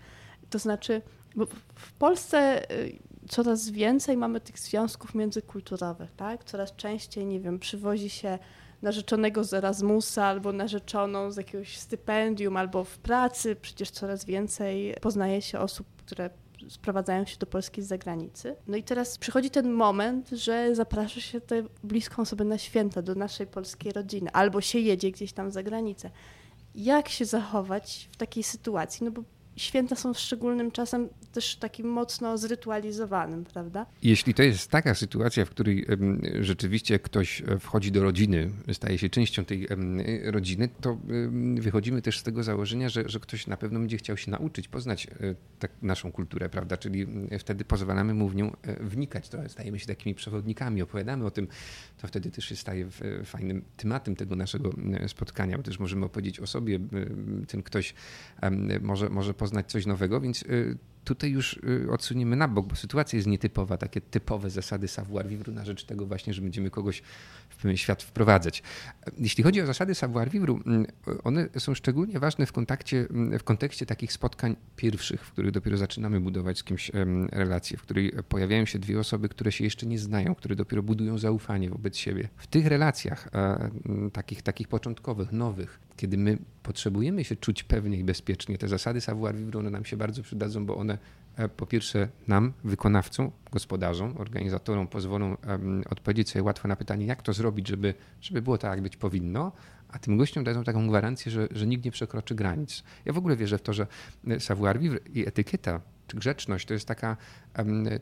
To 0.50 0.58
znaczy, 0.58 1.02
w 1.74 1.92
Polsce 1.92 2.70
y, 2.72 2.98
coraz 3.28 3.70
więcej 3.70 4.16
mamy 4.16 4.40
tych 4.40 4.58
związków 4.58 5.14
międzykulturowych, 5.14 6.12
tak? 6.16 6.44
Coraz 6.44 6.76
częściej, 6.76 7.26
nie 7.26 7.40
wiem, 7.40 7.58
przywozi 7.58 8.10
się 8.10 8.38
narzeczonego 8.82 9.44
z 9.44 9.54
Erasmusa 9.54 10.24
albo 10.24 10.52
narzeczoną 10.52 11.30
z 11.30 11.36
jakiegoś 11.36 11.78
stypendium 11.78 12.56
albo 12.56 12.84
w 12.84 12.98
pracy. 12.98 13.56
Przecież 13.56 13.90
coraz 13.90 14.24
więcej 14.24 14.94
poznaje 15.00 15.42
się 15.42 15.58
osób, 15.58 15.86
które 15.96 16.30
sprowadzają 16.68 17.24
się 17.24 17.38
do 17.38 17.46
Polski 17.46 17.82
z 17.82 17.86
zagranicy. 17.86 18.56
No 18.66 18.76
i 18.76 18.82
teraz 18.82 19.18
przychodzi 19.18 19.50
ten 19.50 19.72
moment, 19.72 20.28
że 20.30 20.74
zaprasza 20.74 21.20
się 21.20 21.40
tę 21.40 21.62
bliską 21.84 22.22
osobę 22.22 22.44
na 22.44 22.58
święta 22.58 23.02
do 23.02 23.14
naszej 23.14 23.46
polskiej 23.46 23.92
rodziny 23.92 24.30
albo 24.32 24.60
się 24.60 24.78
jedzie 24.78 25.10
gdzieś 25.10 25.32
tam 25.32 25.50
za 25.50 25.62
granicę. 25.62 26.10
Jak 26.74 27.08
się 27.08 27.24
zachować 27.24 28.08
w 28.12 28.16
takiej 28.16 28.42
sytuacji? 28.42 29.04
No 29.04 29.10
bo 29.10 29.22
święta 29.56 29.96
są 29.96 30.14
szczególnym 30.14 30.70
czasem 30.70 31.08
też 31.32 31.56
takim 31.56 31.88
mocno 31.88 32.38
zrytualizowanym, 32.38 33.44
prawda? 33.44 33.86
Jeśli 34.02 34.34
to 34.34 34.42
jest 34.42 34.70
taka 34.70 34.94
sytuacja, 34.94 35.44
w 35.44 35.50
której 35.50 35.86
rzeczywiście 36.40 36.98
ktoś 36.98 37.42
e, 37.42 37.58
wchodzi 37.58 37.92
do 37.92 38.02
rodziny, 38.02 38.50
staje 38.72 38.98
się 38.98 39.08
częścią 39.08 39.44
tej 39.44 39.68
rodziny, 40.24 40.68
to 40.80 40.98
wychodzimy 41.54 42.02
też 42.02 42.18
z 42.18 42.22
tego 42.22 42.42
założenia, 42.42 42.88
że, 42.88 43.08
że 43.08 43.20
ktoś 43.20 43.46
na 43.46 43.56
pewno 43.56 43.80
będzie 43.80 43.96
chciał 43.96 44.16
się 44.16 44.30
nauczyć, 44.30 44.68
poznać 44.68 45.06
e, 45.06 45.10
tak 45.58 45.70
naszą 45.82 46.12
kulturę, 46.12 46.48
prawda? 46.48 46.76
Czyli 46.76 47.06
wtedy 47.38 47.64
pozwalamy 47.64 48.14
mu 48.14 48.28
w 48.28 48.36
nią 48.36 48.52
e, 48.62 48.84
wnikać, 48.84 49.30
stajemy 49.48 49.78
się 49.78 49.86
takimi 49.86 50.14
przewodnikami, 50.14 50.82
opowiadamy 50.82 51.26
o 51.26 51.30
tym, 51.30 51.48
to 51.98 52.08
wtedy 52.08 52.30
też 52.30 52.44
się 52.44 52.56
staje 52.56 52.88
fajnym 53.24 53.64
tematem 53.76 54.16
tego 54.16 54.36
naszego 54.36 54.70
spotkania, 55.06 55.56
bo 55.56 55.62
też 55.62 55.78
możemy 55.78 56.06
opowiedzieć 56.06 56.40
o 56.40 56.46
sobie, 56.46 56.78
ten 57.48 57.62
ktoś 57.62 57.94
może, 58.80 59.08
może 59.08 59.34
poznać 59.34 59.70
coś 59.70 59.86
nowego, 59.86 60.20
więc 60.20 60.44
tutaj 61.08 61.30
już 61.30 61.52
y, 61.52 61.90
odsuniemy 61.90 62.36
na 62.36 62.48
bok, 62.48 62.66
bo 62.66 62.76
sytuacja 62.76 63.16
jest 63.16 63.28
nietypowa, 63.28 63.76
takie 63.76 64.00
typowe 64.00 64.50
zasady 64.50 64.88
savoir-vivre 64.88 65.52
na 65.52 65.64
rzecz 65.64 65.84
tego 65.84 66.06
właśnie, 66.06 66.34
że 66.34 66.42
będziemy 66.42 66.70
kogoś 66.70 67.02
w 67.58 67.76
świat 67.76 68.02
wprowadzać. 68.02 68.62
Jeśli 69.18 69.44
chodzi 69.44 69.62
o 69.62 69.66
zasady 69.66 69.94
savoir-vivre, 69.94 70.52
mm, 70.66 70.86
one 71.24 71.48
są 71.58 71.74
szczególnie 71.74 72.18
ważne 72.18 72.46
w, 72.46 72.52
kontakcie, 72.52 73.06
mm, 73.10 73.38
w 73.38 73.44
kontekście 73.44 73.86
takich 73.86 74.12
spotkań 74.12 74.56
pierwszych, 74.76 75.26
w 75.26 75.32
których 75.32 75.50
dopiero 75.50 75.76
zaczynamy 75.76 76.20
budować 76.20 76.58
z 76.58 76.64
kimś 76.64 76.90
relacje, 77.32 77.78
w 77.78 77.82
której 77.82 78.12
pojawiają 78.28 78.64
się 78.64 78.78
dwie 78.78 79.00
osoby, 79.00 79.28
które 79.28 79.52
się 79.52 79.64
jeszcze 79.64 79.86
nie 79.86 79.98
znają, 79.98 80.34
które 80.34 80.56
dopiero 80.56 80.82
budują 80.82 81.18
zaufanie 81.18 81.70
wobec 81.70 81.96
siebie. 81.96 82.28
W 82.36 82.46
tych 82.46 82.66
relacjach, 82.66 83.28
mm, 83.32 84.10
takich, 84.10 84.42
takich 84.42 84.68
początkowych, 84.68 85.32
nowych, 85.32 85.80
kiedy 85.96 86.18
my 86.18 86.38
potrzebujemy 86.62 87.24
się 87.24 87.36
czuć 87.36 87.62
pewnie 87.62 87.98
i 87.98 88.04
bezpiecznie, 88.04 88.58
te 88.58 88.68
zasady 88.68 89.00
savoir-vivre, 89.00 89.58
one 89.58 89.70
nam 89.70 89.84
się 89.84 89.96
bardzo 89.96 90.22
przydadzą, 90.22 90.66
bo 90.66 90.76
one 90.76 90.94
e, 90.94 90.98
po 91.56 91.66
pierwsze 91.66 92.08
nam, 92.28 92.52
wykonawcom, 92.64 93.30
gospodarzom, 93.52 94.14
organizatorom 94.18 94.88
pozwolą 94.88 95.36
odpowiedzieć 95.90 96.30
sobie 96.30 96.42
łatwo 96.42 96.68
na 96.68 96.76
pytanie, 96.76 97.06
jak 97.06 97.22
to 97.22 97.32
zrobić, 97.32 97.68
żeby, 97.68 97.94
żeby 98.20 98.42
było 98.42 98.58
tak, 98.58 98.70
jak 98.70 98.82
być 98.82 98.96
powinno, 98.96 99.52
a 99.88 99.98
tym 99.98 100.16
gościom 100.16 100.44
dadzą 100.44 100.64
taką 100.64 100.88
gwarancję, 100.88 101.32
że, 101.32 101.48
że 101.50 101.66
nikt 101.66 101.84
nie 101.84 101.90
przekroczy 101.90 102.34
granic. 102.34 102.82
Ja 103.04 103.12
w 103.12 103.18
ogóle 103.18 103.36
wierzę 103.36 103.58
w 103.58 103.62
to, 103.62 103.72
że 103.72 103.86
e, 104.26 104.40
savoir-vivre 104.40 104.98
i 105.14 105.28
etykieta 105.28 105.80
czy 106.08 106.16
grzeczność 106.16 106.66
to 106.66 106.74
jest 106.74 106.86
taka, 106.86 107.16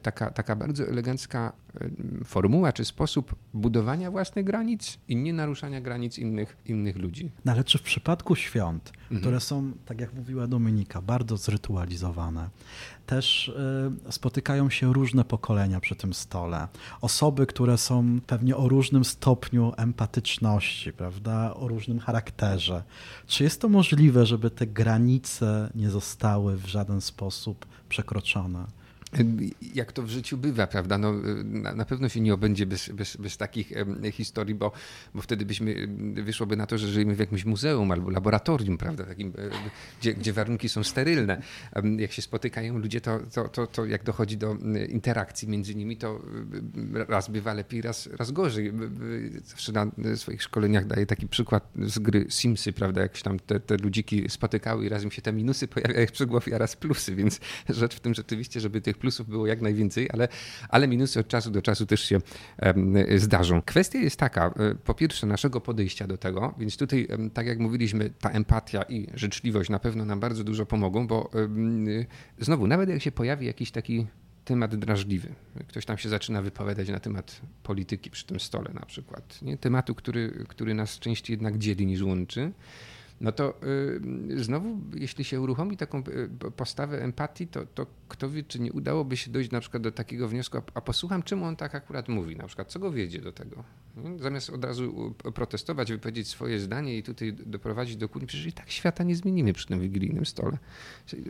taka, 0.03 0.31
taka 0.31 0.56
bardzo 0.56 0.88
elegancka 0.88 1.53
formuła 2.25 2.73
czy 2.73 2.85
sposób 2.85 3.35
budowania 3.55 4.11
własnych 4.11 4.45
granic 4.45 4.99
i 5.09 5.16
nie 5.16 5.33
naruszania 5.33 5.81
granic 5.81 6.19
innych, 6.19 6.57
innych 6.66 6.97
ludzi. 6.97 7.31
No 7.45 7.52
ale 7.52 7.64
czy 7.64 7.78
w 7.78 7.83
przypadku 7.83 8.37
świąt, 8.37 8.93
mhm. 9.02 9.21
które 9.21 9.40
są, 9.40 9.73
tak 9.87 10.00
jak 10.00 10.14
mówiła 10.14 10.47
Dominika, 10.47 11.02
bardzo 11.02 11.37
zrytualizowane, 11.37 12.50
też 13.07 13.49
y, 14.09 14.13
spotykają 14.13 14.71
się 14.71 14.93
różne 14.93 15.25
pokolenia 15.25 15.81
przy 15.81 15.95
tym 15.95 16.15
stole. 16.15 16.69
Osoby, 17.01 17.47
które 17.47 17.79
są 17.79 18.21
pewnie 18.27 18.57
o 18.57 18.69
różnym 18.69 19.05
stopniu 19.05 19.73
empatyczności, 19.77 20.93
prawda, 20.93 21.55
o 21.55 21.69
różnym 21.69 21.99
charakterze. 21.99 22.83
Czy 23.27 23.45
jest 23.45 23.61
to 23.61 23.69
możliwe, 23.69 24.27
żeby 24.27 24.51
te 24.51 24.67
granice 24.67 25.71
nie 25.75 25.91
zostały 25.91 26.57
w 26.57 26.67
żaden 26.67 27.01
sposób 27.01 27.67
przekroczone? 27.89 28.67
Jak 29.75 29.93
to 29.93 30.03
w 30.03 30.09
życiu 30.09 30.37
bywa, 30.39 30.67
prawda? 30.67 30.99
No, 30.99 31.13
na, 31.45 31.75
na 31.75 31.85
pewno 31.85 32.09
się 32.09 32.21
nie 32.21 32.35
obędzie 32.35 32.67
bez, 32.67 32.89
bez, 32.89 33.17
bez 33.17 33.37
takich 33.37 33.73
historii, 34.13 34.55
bo, 34.55 34.73
bo 35.15 35.23
wtedy 35.23 35.47
byśmy, 35.47 35.89
wyszłoby 36.15 36.57
na 36.57 36.67
to, 36.67 36.79
że 36.79 36.89
żyjemy 36.89 37.15
w 37.15 37.19
jakimś 37.19 37.45
muzeum 37.45 37.91
albo 37.91 38.11
laboratorium, 38.11 38.79
prawda? 38.79 39.05
Takim, 39.05 39.33
gdzie, 40.01 40.15
gdzie 40.15 40.33
warunki 40.33 40.69
są 40.69 40.85
sterylne. 40.85 41.43
Jak 41.99 42.13
się 42.13 42.23
spotykają 42.23 42.79
ludzie, 42.79 43.01
to, 43.01 43.19
to, 43.35 43.49
to, 43.49 43.67
to 43.67 43.85
jak 43.85 44.05
dochodzi 44.05 44.37
do 44.37 44.57
interakcji 44.89 45.49
między 45.49 45.75
nimi, 45.75 45.97
to 45.97 46.23
raz 47.09 47.31
bywa 47.31 47.55
lepiej, 47.55 47.83
raz, 47.83 48.07
raz 48.07 48.31
gorzej. 48.31 48.73
Zawsze 49.45 49.73
na 49.73 49.87
swoich 50.17 50.43
szkoleniach 50.43 50.87
daję 50.87 51.07
taki 51.07 51.29
przykład 51.29 51.73
z 51.83 51.99
gry 51.99 52.27
Simsy, 52.31 52.73
prawda? 52.73 53.01
Jak 53.01 53.17
się 53.17 53.23
tam 53.23 53.39
te, 53.39 53.61
te 53.61 53.77
ludziki 53.77 54.29
spotykały 54.29 54.87
i 54.87 54.89
razem 54.89 55.11
się 55.11 55.23
te 55.23 55.33
minusy 55.33 55.69
pojawiają 55.69 56.07
przy 56.13 56.27
głowie, 56.27 56.55
a 56.55 56.59
raz 56.59 56.77
plusy, 56.77 57.15
więc 57.15 57.41
rzecz 57.69 57.95
w 57.95 58.01
tym 58.01 58.15
rzeczywiście, 58.15 58.61
żeby 58.61 58.81
tych 58.81 58.96
plusów 58.97 59.29
było 59.29 59.47
jak 59.47 59.61
najwięcej, 59.61 60.09
ale, 60.12 60.29
ale 60.69 60.88
minusy 60.88 61.21
od 61.21 61.29
czasu 61.29 61.50
do 61.50 61.62
czasu 61.62 61.87
też 61.87 62.00
się 62.00 62.21
zdarzą. 63.17 63.62
Kwestia 63.62 63.99
jest 63.99 64.17
taka, 64.17 64.47
e, 64.47 64.75
po 64.75 64.95
pierwsze, 64.95 65.26
naszego 65.26 65.61
podejścia 65.61 66.07
do 66.07 66.17
tego, 66.17 66.55
więc 66.59 66.76
tutaj, 66.76 67.09
tak 67.35 67.47
jak 67.47 67.59
mówiliśmy, 67.59 68.11
ta 68.11 68.31
empatia 68.31 68.83
i 68.83 69.07
życzliwość 69.15 69.71
na 69.71 69.79
pewno 69.79 70.05
nam 70.05 70.21
bardzo 70.21 70.45
dużo 70.45 70.67
pomogą, 70.67 71.07
bo 71.07 71.31
znowu, 72.38 72.67
nawet 72.67 72.88
jak 72.88 73.03
się 73.03 73.12
pojawi 73.12 73.47
jakiś 73.47 73.71
taki 73.71 74.07
temat 74.45 74.76
drażliwy. 74.76 75.29
Ktoś 75.69 75.85
tam 75.85 75.99
się 75.99 76.09
zaczyna 76.09 76.43
wypowiadać 76.43 76.88
na 76.88 77.00
temat 77.00 77.41
polityki 77.62 78.11
przy 78.11 78.26
tym 78.26 78.41
stole 78.41 78.71
na 78.75 78.87
przykład. 78.87 79.43
Nie? 79.43 79.57
Tematu, 79.57 79.95
który, 79.95 80.45
który 80.49 80.75
nas 80.75 80.99
częściej 80.99 81.35
jednak 81.35 81.59
dzieli 81.59 81.87
niż 81.87 82.03
łączy 82.03 82.53
no 83.20 83.32
to 83.32 83.54
y, 84.30 84.44
znowu, 84.44 84.78
jeśli 84.94 85.25
się 85.25 85.40
uruchomi 85.40 85.76
taką 85.76 85.99
y, 85.99 86.50
postawę 86.56 87.02
empatii, 87.02 87.46
to, 87.46 87.66
to 87.66 87.87
kto 88.08 88.30
wie, 88.30 88.42
czy 88.42 88.61
nie 88.61 88.73
udałoby 88.73 89.16
się 89.16 89.30
dojść 89.30 89.50
na 89.50 89.61
przykład 89.61 89.82
do 89.82 89.92
takiego 89.92 90.28
wniosku, 90.28 90.58
a, 90.75 90.80
posłucham, 90.80 91.23
czemu 91.23 91.44
on 91.44 91.56
tak 91.56 91.75
akurat 91.75 92.08
mówi, 92.08 92.37
na 92.37 92.46
przykład, 92.46 92.68
co 92.68 92.78
go 92.78 92.92
wiedzie 92.92 93.20
do 93.20 93.32
tego. 93.32 93.64
Zamiast 94.21 94.50
od 94.50 94.65
razu 94.65 95.15
protestować, 95.35 95.93
wypowiedzieć 95.93 96.29
swoje 96.29 96.61
zdanie 96.61 96.99
i 96.99 97.03
tutaj 97.03 97.33
doprowadzić 97.33 97.97
do 97.97 98.09
kłótni, 98.09 98.26
przecież 98.26 98.47
i 98.47 98.53
tak 98.53 98.71
świata 98.71 99.05
nie 99.05 99.17
zmienimy 99.17 99.53
przy 99.53 99.67
tym 99.67 99.81
wigilijnym 99.81 100.26
stole. 100.26 100.59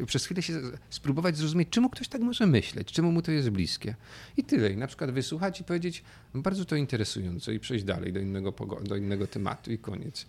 Przez 0.07 0.25
chwilę 0.25 0.43
się 0.43 0.61
spróbować 0.91 1.37
zrozumieć, 1.37 1.69
czemu 1.71 1.91
ktoś 1.91 2.09
tak 2.09 2.21
może 2.21 2.47
myśleć, 2.47 2.93
czemu 2.93 3.13
mu 3.13 3.23
to 3.23 3.33
jest 3.33 3.51
bliskie. 3.51 3.95
I 4.37 4.45
tyle. 4.45 4.73
I 4.73 4.77
na 4.77 4.87
przykład 4.87 5.11
wysłuchać 5.11 5.61
i 5.61 5.65
powiedzieć, 5.65 6.05
bardzo 6.35 6.65
to 6.65 6.77
interesujące 6.77 7.55
i 7.55 7.61
przejść 7.61 7.85
dalej 7.85 8.13
do 8.13 8.21
innego, 8.21 8.53
do 8.83 8.97
innego 8.97 9.27
tematu 9.27 9.73
i 9.73 9.79
koniec. 9.79 10.27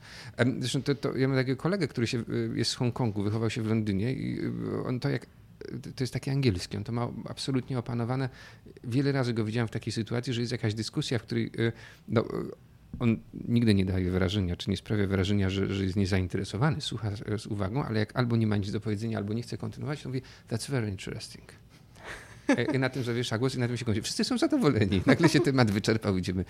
Zresztą 0.60 0.84
to, 0.84 0.96
to, 0.96 1.17
ja 1.17 1.27
mam 1.27 1.38
takiego 1.38 1.62
kolegę, 1.62 1.88
który 1.88 2.08
się, 2.08 2.20
y, 2.20 2.51
jest 2.56 2.72
z 2.72 2.75
Hongkongu, 2.75 3.24
wychował 3.24 3.50
się 3.50 3.62
w 3.62 3.67
Londynie 3.67 4.13
i 4.13 4.39
y, 4.46 4.84
on 4.86 5.00
to 5.00 5.10
jak 5.10 5.25
to 5.95 6.03
jest 6.03 6.13
taki 6.13 6.29
angielski, 6.29 6.77
on 6.77 6.83
to 6.83 6.91
ma 6.91 7.11
absolutnie 7.29 7.79
opanowane. 7.79 8.29
Wiele 8.83 9.11
razy 9.11 9.33
go 9.33 9.45
widziałem 9.45 9.67
w 9.67 9.71
takiej 9.71 9.93
sytuacji, 9.93 10.33
że 10.33 10.41
jest 10.41 10.51
jakaś 10.51 10.73
dyskusja, 10.73 11.19
w 11.19 11.23
której 11.23 11.51
y, 11.59 11.71
no, 12.07 12.25
on 12.99 13.17
nigdy 13.47 13.73
nie 13.73 13.85
daje 13.85 14.11
wrażenia, 14.11 14.55
czy 14.55 14.69
nie 14.69 14.77
sprawia 14.77 15.07
wrażenia, 15.07 15.49
że, 15.49 15.73
że 15.73 15.83
jest 15.83 15.95
niezainteresowany, 15.95 16.81
słucha 16.81 17.11
z 17.37 17.45
uwagą, 17.45 17.83
ale 17.83 17.99
jak 17.99 18.15
albo 18.15 18.35
nie 18.35 18.47
ma 18.47 18.57
nic 18.57 18.71
do 18.71 18.81
powiedzenia, 18.81 19.17
albo 19.17 19.33
nie 19.33 19.41
chce 19.41 19.57
kontynuować, 19.57 20.01
to 20.01 20.09
mówi, 20.09 20.21
that's 20.49 20.71
very 20.71 20.89
interesting. 20.89 21.51
E, 22.50 22.63
I 22.63 22.80
na 22.80 22.89
tym 22.89 23.04
zawiesza 23.04 23.38
głos 23.38 23.56
i 23.56 23.60
na 23.60 23.68
tym 23.68 23.77
się 23.77 23.86
kończy. 23.86 24.01
Wszyscy 24.01 24.24
są 24.24 24.38
zadowoleni. 24.38 25.01
Nagle 25.06 25.30
się 25.30 25.39
temat 25.39 25.72
wyczerpał, 25.72 26.18
idziemy, 26.18 26.46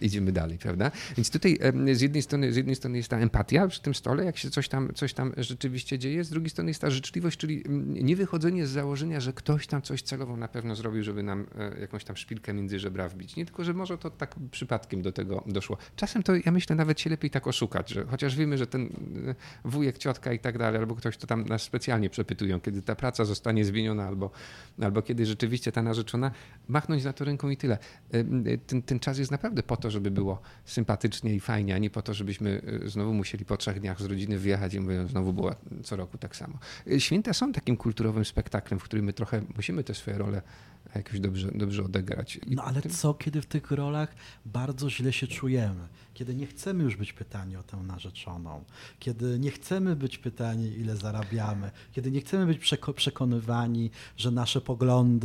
idziemy 0.00 0.32
dalej, 0.32 0.58
prawda? 0.58 0.90
Więc 1.16 1.30
tutaj 1.30 1.58
z, 1.92 2.00
jednej 2.00 2.22
strony, 2.22 2.52
z 2.52 2.56
jednej 2.56 2.76
strony 2.76 2.96
jest 2.96 3.08
ta 3.08 3.18
empatia 3.18 3.68
przy 3.68 3.82
tym 3.82 3.94
stole, 3.94 4.24
jak 4.24 4.36
się 4.36 4.50
coś 4.50 4.68
tam, 4.68 4.94
coś 4.94 5.14
tam 5.14 5.32
rzeczywiście 5.36 5.98
dzieje, 5.98 6.24
z 6.24 6.30
drugiej 6.30 6.50
strony 6.50 6.70
jest 6.70 6.80
ta 6.80 6.90
życzliwość, 6.90 7.38
czyli 7.38 7.62
niewychodzenie 7.88 8.66
z 8.66 8.70
założenia, 8.70 9.20
że 9.20 9.32
ktoś 9.32 9.66
tam 9.66 9.82
coś 9.82 10.02
celowo 10.02 10.36
na 10.36 10.48
pewno 10.48 10.76
zrobił, 10.76 11.02
żeby 11.02 11.22
nam 11.22 11.46
e, 11.58 11.80
jakąś 11.80 12.04
tam 12.04 12.16
szpilkę 12.16 12.54
między 12.54 12.78
żebra 12.78 13.08
wbić. 13.08 13.36
Nie 13.36 13.46
tylko, 13.46 13.64
że 13.64 13.74
może 13.74 13.98
to 13.98 14.10
tak 14.10 14.34
przypadkiem 14.50 15.02
do 15.02 15.12
tego 15.12 15.44
doszło. 15.46 15.76
Czasem 15.96 16.22
to, 16.22 16.32
ja 16.34 16.52
myślę, 16.52 16.76
nawet 16.76 17.00
się 17.00 17.10
lepiej 17.10 17.30
tak 17.30 17.46
oszukać, 17.46 17.90
że 17.90 18.04
chociaż 18.04 18.36
wiemy, 18.36 18.58
że 18.58 18.66
ten 18.66 18.82
e, 18.84 19.34
wujek, 19.64 19.98
ciotka 19.98 20.32
i 20.32 20.38
tak 20.38 20.58
dalej, 20.58 20.80
albo 20.80 20.94
ktoś, 20.94 21.16
to 21.16 21.26
tam 21.26 21.44
nas 21.44 21.62
specjalnie 21.62 22.10
przepytują, 22.10 22.60
kiedy 22.60 22.82
ta 22.82 22.96
praca 22.96 23.24
zostanie 23.24 23.64
zmieniona, 23.64 24.06
albo, 24.06 24.30
albo 24.80 25.02
kiedy 25.02 25.25
rzeczywiście 25.26 25.72
ta 25.72 25.82
narzeczona, 25.82 26.30
machnąć 26.68 27.04
na 27.04 27.12
to 27.12 27.24
ręką 27.24 27.50
i 27.50 27.56
tyle. 27.56 27.78
Ten, 28.66 28.82
ten 28.82 29.00
czas 29.00 29.18
jest 29.18 29.30
naprawdę 29.30 29.62
po 29.62 29.76
to, 29.76 29.90
żeby 29.90 30.10
było 30.10 30.40
sympatycznie 30.64 31.34
i 31.34 31.40
fajnie, 31.40 31.74
a 31.74 31.78
nie 31.78 31.90
po 31.90 32.02
to, 32.02 32.14
żebyśmy 32.14 32.62
e, 32.84 32.88
znowu 32.88 33.14
musieli 33.14 33.44
po 33.44 33.56
trzech 33.56 33.80
dniach 33.80 34.02
z 34.02 34.04
rodziny 34.04 34.38
wyjechać 34.38 34.74
i 34.74 34.80
mówią, 34.80 35.06
znowu 35.08 35.32
było 35.32 35.54
co 35.82 35.96
roku 35.96 36.18
tak 36.18 36.36
samo. 36.36 36.58
E, 36.92 37.00
święta 37.00 37.32
są 37.32 37.52
takim 37.52 37.76
kulturowym 37.76 38.24
spektaklem, 38.24 38.80
w 38.80 38.82
którym 38.82 39.04
my 39.04 39.12
trochę 39.12 39.42
musimy 39.56 39.84
te 39.84 39.94
swoje 39.94 40.18
role 40.18 40.42
jakoś 40.94 41.20
dobrze, 41.20 41.50
dobrze 41.54 41.84
odegrać. 41.84 42.36
I 42.36 42.54
no 42.54 42.62
ale 42.62 42.82
tym... 42.82 42.92
co, 42.92 43.14
kiedy 43.14 43.42
w 43.42 43.46
tych 43.46 43.70
rolach 43.70 44.14
bardzo 44.46 44.90
źle 44.90 45.12
się 45.12 45.26
czujemy? 45.26 45.88
Kiedy 46.14 46.34
nie 46.34 46.46
chcemy 46.46 46.84
już 46.84 46.96
być 46.96 47.12
pytani 47.12 47.56
o 47.56 47.62
tę 47.62 47.76
narzeczoną, 47.76 48.64
kiedy 48.98 49.38
nie 49.38 49.50
chcemy 49.50 49.96
być 49.96 50.18
pytani, 50.18 50.66
ile 50.66 50.96
zarabiamy, 50.96 51.70
kiedy 51.92 52.10
nie 52.10 52.20
chcemy 52.20 52.46
być 52.46 52.72
przekonywani, 52.96 53.90
że 54.16 54.30
nasze 54.30 54.60
poglądy 54.60 55.15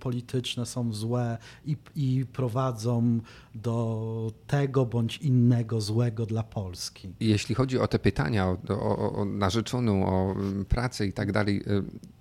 polityczne 0.00 0.66
są 0.66 0.92
złe 0.92 1.38
i, 1.66 1.76
i 1.96 2.26
prowadzą 2.32 3.20
do 3.54 4.32
tego 4.46 4.86
bądź 4.86 5.16
innego 5.16 5.80
złego 5.80 6.26
dla 6.26 6.42
Polski. 6.42 7.08
Jeśli 7.20 7.54
chodzi 7.54 7.78
o 7.78 7.88
te 7.88 7.98
pytania 7.98 8.46
o, 8.48 8.58
o, 8.68 9.12
o 9.12 9.24
narzeczoną, 9.24 10.06
o 10.06 10.32
mm, 10.32 10.64
pracę 10.64 11.06
i 11.06 11.12
tak 11.12 11.32
dalej, 11.32 11.62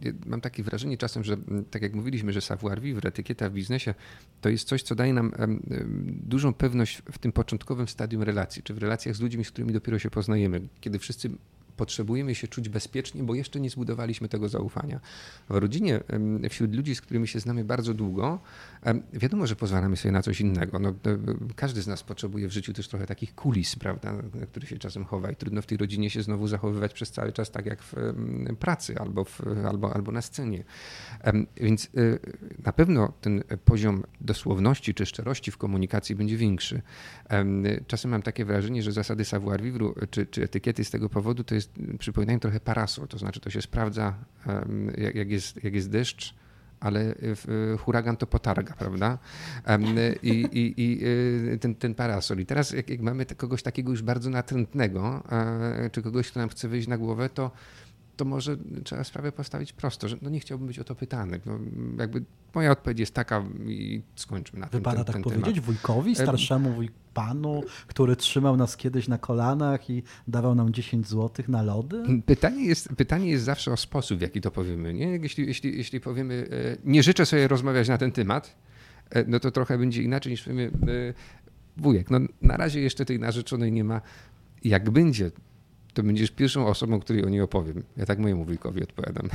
y, 0.05 0.13
mam 0.25 0.41
takie 0.41 0.63
wrażenie 0.63 0.98
czasem, 0.98 1.24
że 1.24 1.33
mm, 1.33 1.65
tak 1.65 1.81
jak 1.81 1.93
mówiliśmy, 1.93 2.33
że 2.33 2.41
savoir 2.41 2.81
vivre, 2.81 3.07
etykieta 3.09 3.50
w 3.50 3.53
biznesie, 3.53 3.93
to 4.41 4.50
jest 4.50 4.67
coś, 4.67 4.83
co 4.83 4.95
daje 4.95 5.13
nam 5.13 5.31
dużą 6.24 6.53
pewność 6.53 7.01
w 7.12 7.17
tym 7.17 7.31
początkowym 7.31 7.88
stadium 7.88 8.24
relacji, 8.24 8.63
czy 8.63 8.74
w 8.74 8.77
relacjach 8.77 9.15
z 9.15 9.21
ludźmi, 9.21 9.45
z 9.45 9.51
którymi 9.51 9.74
dopiero 9.74 10.00
się 10.00 10.09
poznajemy, 10.09 10.62
kiedy 10.81 11.00
wszyscy 11.00 11.29
potrzebujemy 11.79 12.36
się 12.36 12.48
czuć 12.48 12.69
bezpiecznie, 12.69 13.24
bo 13.24 13.36
jeszcze 13.36 13.59
nie 13.59 13.69
zbudowaliśmy 13.69 14.29
tego 14.29 14.50
zaufania. 14.50 15.00
W 15.50 15.55
rodzinie, 15.55 16.00
wśród 16.50 16.75
ludzi, 16.75 16.95
z 16.95 17.01
którymi 17.01 17.27
się 17.27 17.39
znamy 17.39 17.63
bardzo 17.63 17.93
długo, 17.93 18.39
wiadomo, 19.13 19.48
że 19.48 19.55
pozwalamy 19.55 19.98
sobie 19.98 20.12
na 20.12 20.21
coś 20.21 20.41
innego. 20.41 20.79
No, 20.79 20.93
każdy 21.55 21.81
z 21.81 21.88
nas 21.88 22.03
potrzebuje 22.03 22.48
w 22.48 22.51
życiu 22.51 22.74
też 22.74 22.88
trochę 22.88 23.05
takich 23.05 23.36
kulis, 23.36 23.75
prawda, 23.75 24.13
na 24.13 24.45
które 24.45 24.67
się 24.67 24.77
czasem 24.77 25.05
chowa 25.05 25.31
i 25.31 25.36
trudno 25.36 25.62
w 25.62 25.65
tej 25.65 25.77
rodzinie 25.77 26.09
się 26.09 26.24
znowu 26.24 26.48
zachowywać 26.48 26.93
przez 26.93 27.12
cały 27.12 27.31
czas 27.31 27.51
tak 27.51 27.65
jak 27.65 27.83
w 27.83 27.95
pracy 28.59 28.95
albo, 28.98 29.24
w, 29.24 29.41
albo, 29.67 29.93
albo 29.95 30.12
na 30.12 30.21
scenie. 30.21 30.63
Więc 31.57 31.86
y, 31.86 32.19
na 32.65 32.74
pewno 32.74 33.13
ten 33.21 33.43
poziom 33.65 34.03
dosłowności 34.21 34.93
czy 34.93 35.05
szczerości 35.05 35.51
w 35.51 35.57
komunikacji 35.57 36.15
będzie 36.15 36.38
większy. 36.38 36.81
Czasem 37.88 38.12
mam 38.12 38.21
takie 38.21 38.45
wrażenie, 38.45 38.83
że 38.83 38.91
zasady 38.91 39.25
savoir 39.25 39.62
vivre 39.62 39.86
czy, 40.09 40.25
czy 40.25 40.43
etykiety 40.43 40.83
z 40.83 40.89
tego 40.89 41.09
powodu 41.09 41.43
to 41.43 41.55
jest 41.55 41.68
przypominają 41.99 42.39
trochę 42.39 42.59
parasol, 42.59 43.07
to 43.07 43.17
znaczy 43.17 43.39
to 43.39 43.49
się 43.49 43.61
sprawdza, 43.61 44.13
jak 45.13 45.29
jest, 45.29 45.63
jak 45.63 45.73
jest 45.73 45.89
deszcz, 45.89 46.35
ale 46.79 47.15
huragan 47.79 48.17
to 48.17 48.27
potarga, 48.27 48.73
prawda? 48.73 49.17
I, 50.23 50.29
i, 50.51 50.73
i 50.77 51.05
y, 51.53 51.57
ten, 51.61 51.75
ten 51.75 51.95
parasol. 51.95 52.39
I 52.39 52.45
teraz 52.45 52.71
jak, 52.71 52.89
jak 52.89 53.01
mamy 53.01 53.25
kogoś 53.25 53.63
takiego 53.63 53.91
już 53.91 54.01
bardzo 54.01 54.29
natrętnego, 54.29 55.23
e, 55.31 55.89
czy 55.89 56.01
kogoś, 56.01 56.31
kto 56.31 56.39
nam 56.39 56.49
chce 56.49 56.67
wyjść 56.67 56.88
na 56.88 56.97
głowę, 56.97 57.29
to 57.29 57.51
to 58.19 58.25
może 58.25 58.57
trzeba 58.83 59.03
sprawę 59.03 59.31
postawić 59.31 59.73
prosto, 59.73 60.07
że 60.07 60.17
no 60.21 60.29
nie 60.29 60.39
chciałbym 60.39 60.67
być 60.67 60.79
o 60.79 60.83
to 60.83 60.95
pytany. 60.95 61.39
No, 61.45 61.59
jakby 61.99 62.23
moja 62.55 62.71
odpowiedź 62.71 62.99
jest 62.99 63.13
taka 63.13 63.43
i 63.65 64.01
skończmy 64.15 64.59
na 64.59 64.67
tym 64.67 64.79
Wypada 64.79 65.03
tak 65.03 65.13
ten 65.13 65.23
powiedzieć 65.23 65.45
temat. 65.45 65.65
wujkowi, 65.65 66.15
starszemu 66.15 66.73
wuj 66.73 66.89
panu, 67.13 67.63
który 67.88 68.15
trzymał 68.15 68.57
nas 68.57 68.77
kiedyś 68.77 69.07
na 69.07 69.17
kolanach 69.17 69.89
i 69.89 70.03
dawał 70.27 70.55
nam 70.55 70.73
10 70.73 71.07
zł 71.07 71.45
na 71.47 71.61
lody? 71.61 72.03
Pytanie 72.25 72.65
jest, 72.65 72.89
pytanie 72.97 73.29
jest 73.29 73.43
zawsze 73.43 73.71
o 73.71 73.77
sposób, 73.77 74.19
w 74.19 74.21
jaki 74.21 74.41
to 74.41 74.51
powiemy. 74.51 74.93
Nie? 74.93 75.07
Jeśli, 75.07 75.47
jeśli, 75.47 75.77
jeśli 75.77 75.99
powiemy, 75.99 76.47
e, 76.51 76.77
nie 76.83 77.03
życzę 77.03 77.25
sobie 77.25 77.47
rozmawiać 77.47 77.88
na 77.88 77.97
ten 77.97 78.11
temat, 78.11 78.55
e, 79.09 79.23
no 79.27 79.39
to 79.39 79.51
trochę 79.51 79.77
będzie 79.77 80.03
inaczej 80.03 80.31
niż 80.31 80.43
powiemy, 80.43 80.71
e, 80.88 81.81
wujek, 81.81 82.09
no 82.09 82.19
na 82.41 82.57
razie 82.57 82.81
jeszcze 82.81 83.05
tej 83.05 83.19
narzeczonej 83.19 83.71
nie 83.71 83.83
ma. 83.83 84.01
Jak 84.63 84.89
będzie, 84.89 85.31
to 86.00 86.03
będziesz 86.03 86.32
pierwszą 86.32 86.68
osobą, 86.68 87.00
której 87.00 87.25
o 87.25 87.29
niej 87.29 87.41
opowiem. 87.41 87.84
Ja 87.98 88.06
tak 88.06 88.20
mojemu 88.20 88.46
wujkowi 88.46 88.84
odpowiadam. 88.84 89.29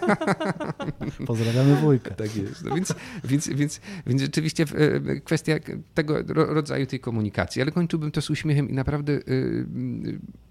Pozdrawiamy 1.26 1.76
wujka. 1.76 2.14
Tak 2.14 2.36
jest. 2.36 2.64
No 2.64 2.74
więc, 2.74 2.94
więc, 3.24 3.48
więc, 3.48 3.80
więc 4.06 4.20
rzeczywiście 4.20 4.64
e, 4.74 5.20
kwestia 5.20 5.54
tego 5.94 6.22
rodzaju 6.34 6.86
tej 6.86 7.00
komunikacji, 7.00 7.62
ale 7.62 7.72
kończyłbym 7.72 8.10
to 8.10 8.22
z 8.22 8.30
uśmiechem 8.30 8.70
i 8.70 8.72
naprawdę 8.72 9.12
y, 9.12 9.66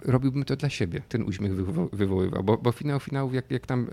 robiłbym 0.06 0.44
to 0.44 0.56
dla 0.56 0.70
siebie, 0.70 1.02
ten 1.10 1.24
uśmiech 1.24 1.56
wywoływał, 1.94 2.44
bo, 2.44 2.58
bo 2.58 2.72
finał 2.72 3.00
finałów, 3.00 3.34
jak, 3.34 3.52
jak 3.52 3.68
tam 3.68 3.88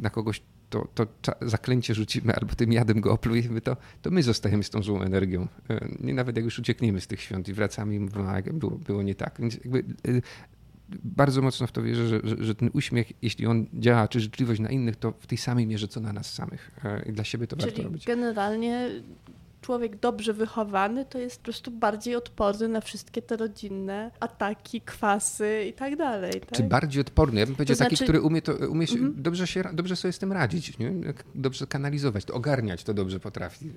na 0.00 0.10
kogoś 0.10 0.42
to, 0.70 0.88
to 0.94 1.06
zaklęcie 1.42 1.94
rzucimy 1.94 2.34
albo 2.34 2.54
tym 2.54 2.72
jadem 2.72 3.00
go 3.00 3.12
oplujemy, 3.12 3.60
to, 3.60 3.76
to 4.02 4.10
my 4.10 4.22
zostajemy 4.22 4.64
z 4.64 4.70
tą 4.70 4.82
złą 4.82 5.02
energią. 5.02 5.48
E, 5.70 5.88
nie 6.00 6.14
nawet 6.14 6.36
jak 6.36 6.44
już 6.44 6.58
uciekniemy 6.58 7.00
z 7.00 7.06
tych 7.06 7.20
świąt 7.20 7.48
i 7.48 7.52
wracamy 7.52 7.94
i 7.94 8.00
mówimy, 8.00 8.28
a 8.28 8.42
było, 8.42 8.78
było 8.78 9.02
nie 9.02 9.14
tak. 9.14 9.36
Więc 9.40 9.54
jakby 9.54 9.78
e, 9.78 10.20
bardzo 11.04 11.42
mocno 11.42 11.66
w 11.66 11.72
to 11.72 11.82
wierzę, 11.82 12.08
że, 12.08 12.20
że, 12.24 12.44
że, 12.44 12.54
ten 12.54 12.70
uśmiech, 12.72 13.12
jeśli 13.22 13.46
on 13.46 13.66
działa, 13.74 14.08
czy 14.08 14.20
życzliwość 14.20 14.60
na 14.60 14.68
innych, 14.68 14.96
to 14.96 15.12
w 15.12 15.26
tej 15.26 15.38
samej 15.38 15.66
mierze, 15.66 15.88
co 15.88 16.00
na 16.00 16.12
nas 16.12 16.34
samych. 16.34 16.70
E, 16.84 17.02
I 17.08 17.12
dla 17.12 17.24
siebie 17.24 17.46
to 17.46 17.56
Czyli 17.56 17.70
warto 17.70 17.82
robić. 17.82 18.06
generalnie 18.06 18.90
człowiek 19.60 19.96
dobrze 19.96 20.32
wychowany 20.32 21.04
to 21.04 21.18
jest 21.18 21.38
po 21.38 21.44
prostu 21.44 21.70
bardziej 21.70 22.16
odporny 22.16 22.68
na 22.68 22.80
wszystkie 22.80 23.22
te 23.22 23.36
rodzinne 23.36 24.10
ataki, 24.20 24.80
kwasy 24.80 25.64
i 25.68 25.72
tak 25.72 25.96
dalej. 25.96 26.32
Tak? 26.32 26.50
Czy 26.50 26.62
bardziej 26.62 27.00
odporny? 27.00 27.40
Ja 27.40 27.46
bym 27.46 27.54
powiedział 27.54 27.76
to 27.76 27.84
taki, 27.84 27.96
znaczy... 27.96 28.04
który 28.04 28.20
umie, 28.20 28.42
to, 28.42 28.52
umie 28.52 28.86
się, 28.86 28.94
mhm. 28.94 29.14
dobrze, 29.16 29.46
się, 29.46 29.62
dobrze 29.72 29.96
sobie 29.96 30.12
z 30.12 30.18
tym 30.18 30.32
radzić, 30.32 30.78
nie? 30.78 30.92
dobrze 31.34 31.66
kanalizować, 31.66 32.24
to 32.24 32.34
ogarniać 32.34 32.84
to 32.84 32.94
dobrze 32.94 33.20
potrafi. 33.20 33.72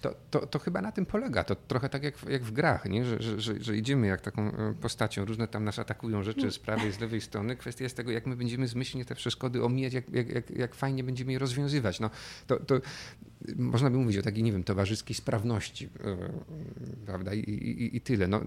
To, 0.00 0.14
to, 0.30 0.46
to 0.46 0.58
chyba 0.58 0.80
na 0.80 0.92
tym 0.92 1.06
polega. 1.06 1.44
To 1.44 1.54
trochę 1.54 1.88
tak 1.88 2.02
jak, 2.02 2.14
jak 2.28 2.44
w 2.44 2.52
grach, 2.52 2.84
nie? 2.84 3.04
Że, 3.04 3.22
że, 3.22 3.40
że, 3.40 3.64
że 3.64 3.76
idziemy 3.76 4.06
jak 4.06 4.20
taką 4.20 4.52
e, 4.52 4.74
postacią, 4.80 5.24
różne 5.24 5.48
tam 5.48 5.64
nas 5.64 5.78
atakują 5.78 6.22
rzeczy 6.22 6.50
z 6.50 6.58
prawej, 6.58 6.92
z 6.92 7.00
lewej 7.00 7.20
strony. 7.20 7.56
Kwestia 7.56 7.84
jest 7.84 7.96
tego, 7.96 8.10
jak 8.10 8.26
my 8.26 8.36
będziemy 8.36 8.68
zmyślnie 8.68 9.04
te 9.04 9.14
przeszkody 9.14 9.64
omijać, 9.64 9.92
jak, 9.92 10.10
jak, 10.10 10.28
jak, 10.28 10.50
jak 10.50 10.74
fajnie 10.74 11.04
będziemy 11.04 11.32
je 11.32 11.38
rozwiązywać. 11.38 12.00
No, 12.00 12.10
to, 12.46 12.56
to 12.56 12.80
można 13.56 13.90
by 13.90 13.96
mówić 13.96 14.18
o 14.18 14.22
takiej, 14.22 14.42
nie 14.42 14.52
wiem, 14.52 14.64
towarzyskiej 14.64 15.14
sprawności, 15.14 15.88
e, 16.04 16.16
prawda, 17.06 17.34
i, 17.34 17.40
i, 17.40 17.96
i 17.96 18.00
tyle. 18.00 18.28
No, 18.28 18.40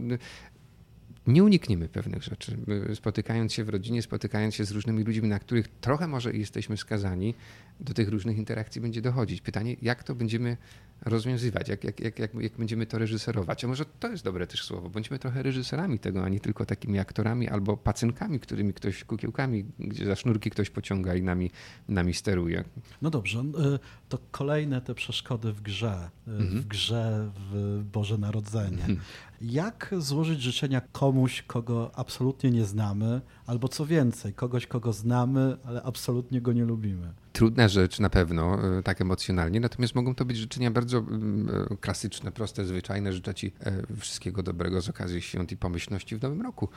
nie 1.27 1.43
unikniemy 1.43 1.89
pewnych 1.89 2.23
rzeczy. 2.23 2.57
Spotykając 2.95 3.53
się 3.53 3.63
w 3.63 3.69
rodzinie, 3.69 4.01
spotykając 4.01 4.55
się 4.55 4.65
z 4.65 4.71
różnymi 4.71 5.03
ludźmi, 5.03 5.27
na 5.27 5.39
których 5.39 5.67
trochę 5.67 6.07
może 6.07 6.33
jesteśmy 6.33 6.77
skazani, 6.77 7.35
do 7.79 7.93
tych 7.93 8.09
różnych 8.09 8.37
interakcji 8.37 8.81
będzie 8.81 9.01
dochodzić. 9.01 9.41
Pytanie, 9.41 9.75
jak 9.81 10.03
to 10.03 10.15
będziemy 10.15 10.57
rozwiązywać, 11.05 11.69
jak, 11.69 11.83
jak, 11.83 11.99
jak, 11.99 12.19
jak, 12.19 12.57
będziemy 12.57 12.85
to 12.85 12.97
reżyserować. 12.97 13.63
A 13.63 13.67
może 13.67 13.85
to 13.99 14.07
jest 14.07 14.23
dobre 14.23 14.47
też 14.47 14.63
słowo. 14.63 14.89
Bądźmy 14.89 15.19
trochę 15.19 15.43
reżyserami 15.43 15.99
tego, 15.99 16.23
a 16.23 16.29
nie 16.29 16.39
tylko 16.39 16.65
takimi 16.65 16.99
aktorami 16.99 17.49
albo 17.49 17.77
pacynkami, 17.77 18.39
którymi 18.39 18.73
ktoś, 18.73 19.03
kukiełkami, 19.03 19.65
gdzie 19.79 20.05
za 20.05 20.15
sznurki 20.15 20.49
ktoś 20.49 20.69
pociąga 20.69 21.15
i 21.15 21.21
nami, 21.21 21.51
nami 21.87 22.13
steruje. 22.13 22.63
No 23.01 23.09
dobrze, 23.09 23.39
y, 23.39 23.79
to 24.09 24.19
kolejne 24.31 24.81
te 24.81 24.95
przeszkody 24.95 25.53
w 25.53 25.61
grze, 25.61 26.09
y, 26.27 26.31
mhm. 26.31 26.61
w 26.61 26.67
grze 26.67 27.31
w 27.35 27.83
Boże 27.93 28.17
Narodzenie. 28.17 28.77
Mhm. 28.77 28.99
Jak 29.41 29.95
złożyć 29.97 30.41
życzenia 30.41 30.81
komuś, 30.91 31.41
kogo 31.41 31.91
absolutnie 31.95 32.51
nie 32.51 32.65
znamy, 32.65 33.21
albo 33.45 33.67
co 33.67 33.85
więcej, 33.85 34.33
kogoś, 34.33 34.67
kogo 34.67 34.93
znamy, 34.93 35.57
ale 35.63 35.83
absolutnie 35.83 36.41
go 36.41 36.53
nie 36.53 36.65
lubimy? 36.65 37.13
Trudna 37.33 37.67
rzecz 37.67 37.99
na 37.99 38.09
pewno, 38.09 38.77
e, 38.77 38.83
tak 38.83 39.01
emocjonalnie, 39.01 39.59
natomiast 39.59 39.95
mogą 39.95 40.15
to 40.15 40.25
być 40.25 40.37
życzenia 40.37 40.71
bardzo 40.71 40.97
mm, 40.97 41.49
e, 41.71 41.77
klasyczne, 41.77 42.31
proste, 42.31 42.65
zwyczajne. 42.65 43.13
Życzę 43.13 43.35
Ci 43.35 43.51
e, 43.59 43.97
wszystkiego 43.97 44.43
dobrego 44.43 44.81
z 44.81 44.89
okazji 44.89 45.21
świąt 45.21 45.51
i 45.51 45.57
pomyślności 45.57 46.15
w 46.15 46.21
nowym 46.21 46.41
roku. 46.41 46.69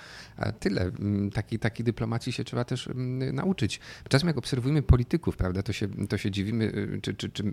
Tyle. 0.60 0.82
Mm, 0.82 1.30
takiej 1.30 1.58
taki 1.58 1.84
dyplomacji 1.84 2.32
się 2.32 2.44
trzeba 2.44 2.64
też 2.64 2.88
mm, 2.88 3.34
nauczyć. 3.34 3.80
Czasem 4.08 4.26
jak 4.26 4.38
obserwujemy 4.38 4.82
polityków, 4.82 5.36
prawda, 5.36 5.62
to 5.62 5.72
się, 5.72 5.88
to 5.88 6.18
się 6.18 6.30
dziwimy, 6.30 6.72
czy, 7.02 7.14
czy, 7.14 7.30
czy, 7.30 7.44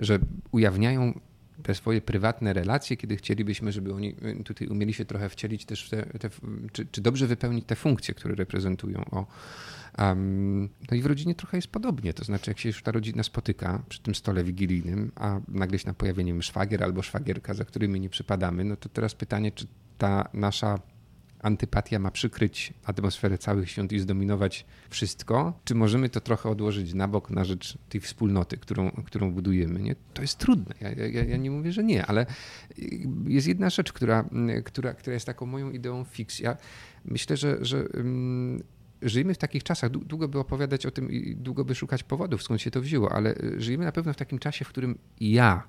że 0.00 0.18
ujawniają 0.52 1.20
te 1.62 1.74
swoje 1.74 2.00
prywatne 2.00 2.52
relacje, 2.52 2.96
kiedy 2.96 3.16
chcielibyśmy, 3.16 3.72
żeby 3.72 3.94
oni 3.94 4.16
y, 4.40 4.44
tutaj 4.44 4.68
umieli 4.68 4.94
się 4.94 5.04
trochę 5.04 5.28
wcielić 5.28 5.64
też 5.64 5.86
w 5.86 5.90
te, 5.90 6.02
te 6.02 6.30
czy, 6.72 6.86
czy, 6.86 7.00
dobrze 7.00 7.26
wypełnić 7.26 7.64
te 7.66 7.76
funkcje, 7.76 8.14
które 8.14 8.34
reprezentują. 8.34 9.04
O, 9.10 9.26
um, 9.98 10.68
no 10.90 10.96
i 10.96 11.02
w 11.02 11.06
rodzinie 11.06 11.34
trochę 11.34 11.58
jest 11.58 11.68
podobnie, 11.68 12.14
to 12.14 12.24
znaczy 12.24 12.50
jak 12.50 12.58
się 12.58 12.68
już 12.68 12.82
ta 12.82 12.92
rodzina 12.92 13.22
spotyka 13.22 13.82
przy 13.88 14.02
tym 14.02 14.14
stole 14.14 14.44
wigilijnym, 14.44 15.12
a 15.14 15.40
nagle 15.48 15.78
się 15.78 15.86
na 15.86 15.94
pojawienie 15.94 16.42
szwagier 16.42 16.84
albo 16.84 17.02
szwagierka, 17.02 17.54
za 17.54 17.64
którymi 17.64 18.00
nie 18.00 18.08
przypadamy, 18.08 18.64
no 18.64 18.76
to 18.76 18.88
teraz 18.88 19.14
pytanie, 19.14 19.52
czy 19.52 19.66
ta 19.98 20.28
nasza 20.34 20.78
antypatia 21.46 21.98
ma 21.98 22.10
przykryć 22.10 22.72
atmosferę 22.84 23.38
całych 23.38 23.70
świąt 23.70 23.92
i 23.92 23.98
zdominować 23.98 24.66
wszystko, 24.90 25.60
czy 25.64 25.74
możemy 25.74 26.08
to 26.08 26.20
trochę 26.20 26.48
odłożyć 26.48 26.94
na 26.94 27.08
bok 27.08 27.30
na 27.30 27.44
rzecz 27.44 27.78
tej 27.88 28.00
wspólnoty, 28.00 28.56
którą, 28.56 28.90
którą 28.90 29.32
budujemy? 29.32 29.80
Nie? 29.80 29.96
To 30.14 30.22
jest 30.22 30.38
trudne. 30.38 30.74
Ja, 30.80 30.90
ja, 30.90 31.24
ja 31.24 31.36
nie 31.36 31.50
mówię, 31.50 31.72
że 31.72 31.84
nie, 31.84 32.06
ale 32.06 32.26
jest 33.26 33.46
jedna 33.46 33.70
rzecz, 33.70 33.92
która, 33.92 34.24
która, 34.64 34.94
która 34.94 35.14
jest 35.14 35.26
taką 35.26 35.46
moją 35.46 35.70
ideą 35.70 36.04
fix. 36.04 36.40
Ja 36.40 36.56
myślę, 37.04 37.36
że, 37.36 37.64
że 37.64 37.88
um, 37.88 38.62
żyjemy 39.02 39.34
w 39.34 39.38
takich 39.38 39.62
czasach, 39.62 39.90
długo 39.90 40.28
by 40.28 40.38
opowiadać 40.38 40.86
o 40.86 40.90
tym 40.90 41.10
i 41.10 41.36
długo 41.36 41.64
by 41.64 41.74
szukać 41.74 42.02
powodów, 42.02 42.42
skąd 42.42 42.62
się 42.62 42.70
to 42.70 42.80
wzięło, 42.80 43.12
ale 43.12 43.34
żyjemy 43.56 43.84
na 43.84 43.92
pewno 43.92 44.12
w 44.12 44.16
takim 44.16 44.38
czasie, 44.38 44.64
w 44.64 44.68
którym 44.68 44.98
ja 45.20 45.62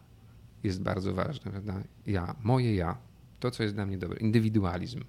jest 0.63 0.81
bardzo 0.81 1.13
ważne, 1.13 1.51
prawda? 1.51 1.84
Ja, 2.07 2.36
moje 2.43 2.75
ja, 2.75 2.98
to, 3.39 3.51
co 3.51 3.63
jest 3.63 3.75
dla 3.75 3.86
mnie 3.86 3.98
dobre, 3.98 4.19
indywidualizm. 4.19 5.03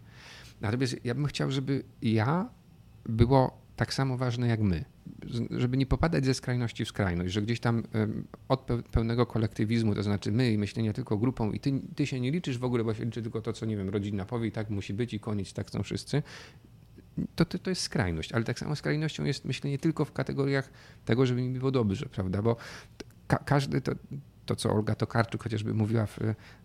Natomiast 0.61 1.05
ja 1.05 1.15
bym 1.15 1.27
chciał, 1.27 1.51
żeby 1.51 1.83
ja 2.03 2.51
było 3.05 3.69
tak 3.77 3.95
samo 3.95 4.17
ważne 4.17 4.49
jak 4.49 4.61
my. 4.61 4.85
Żeby 5.51 5.77
nie 5.77 5.87
popadać 5.87 6.25
ze 6.25 6.35
skrajności 6.35 6.85
w 6.85 6.89
skrajność, 6.89 7.35
że 7.35 7.43
gdzieś 7.43 7.61
tam 7.61 7.83
od 8.49 8.69
pełnego 8.91 9.27
kolektywizmu, 9.27 9.95
to 9.95 10.03
znaczy 10.03 10.33
my 10.33 10.53
i 10.53 10.59
myślenia 10.59 10.93
tylko 10.93 11.19
grupą 11.19 11.53
i 11.53 11.61
ty, 11.61 11.73
ty 11.97 12.07
się 12.07 12.21
nie 12.21 12.31
liczysz 12.31 12.59
w 12.59 12.65
ogóle, 12.65 12.85
bo 12.85 12.95
się 12.95 13.05
liczy 13.05 13.23
tylko 13.23 13.41
to, 13.41 13.53
co 13.53 13.67
nie 13.67 13.77
wiem, 13.77 13.89
rodzina 13.89 14.25
powie 14.25 14.49
i 14.49 14.53
tak 14.53 14.71
musi 14.71 14.95
być 14.95 15.15
i 15.15 15.21
koniec, 15.21 15.53
tak 15.53 15.71
są 15.71 15.83
wszyscy. 15.83 16.23
To, 17.35 17.45
to, 17.45 17.59
to 17.59 17.71
jest 17.71 17.83
skrajność, 17.83 18.33
ale 18.33 18.45
tak 18.45 18.59
samo 18.59 18.77
skrajnością 18.77 19.25
jest 19.25 19.45
myślenie 19.45 19.79
tylko 19.79 20.05
w 20.05 20.13
kategoriach 20.13 20.71
tego, 21.05 21.27
żeby 21.27 21.43
mi 21.43 21.59
było 21.59 21.71
dobrze, 21.71 22.07
prawda? 22.07 22.43
Bo 22.43 22.57
ka 23.27 23.37
każdy 23.37 23.81
to, 23.81 23.93
to, 24.49 24.57
co 24.57 24.71
Olga 24.71 24.95
Tokarczuk 24.95 25.43
chociażby 25.43 25.75
mówiła 25.75 26.07
w 26.07 26.19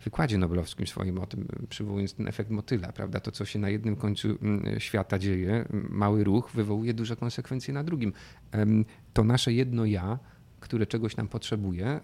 wykładzie 0.03 0.37
noblowskim 0.37 0.87
swoim 0.87 1.19
o 1.19 1.25
tym, 1.25 1.47
przywołując 1.69 2.13
ten 2.13 2.27
efekt 2.27 2.49
motyla, 2.49 2.91
prawda? 2.91 3.19
To, 3.19 3.31
co 3.31 3.45
się 3.45 3.59
na 3.59 3.69
jednym 3.69 3.95
końcu 3.95 4.27
mm, 4.27 4.79
świata 4.79 5.19
dzieje, 5.19 5.65
mały 5.89 6.23
ruch 6.23 6.51
wywołuje 6.53 6.93
duże 6.93 7.15
konsekwencje 7.15 7.73
na 7.73 7.83
drugim. 7.83 8.13
To 9.13 9.23
nasze 9.23 9.53
jedno 9.53 9.85
ja, 9.85 10.19
które 10.59 10.87
czegoś 10.87 11.17
nam 11.17 11.27
potrzebuje, 11.27 11.99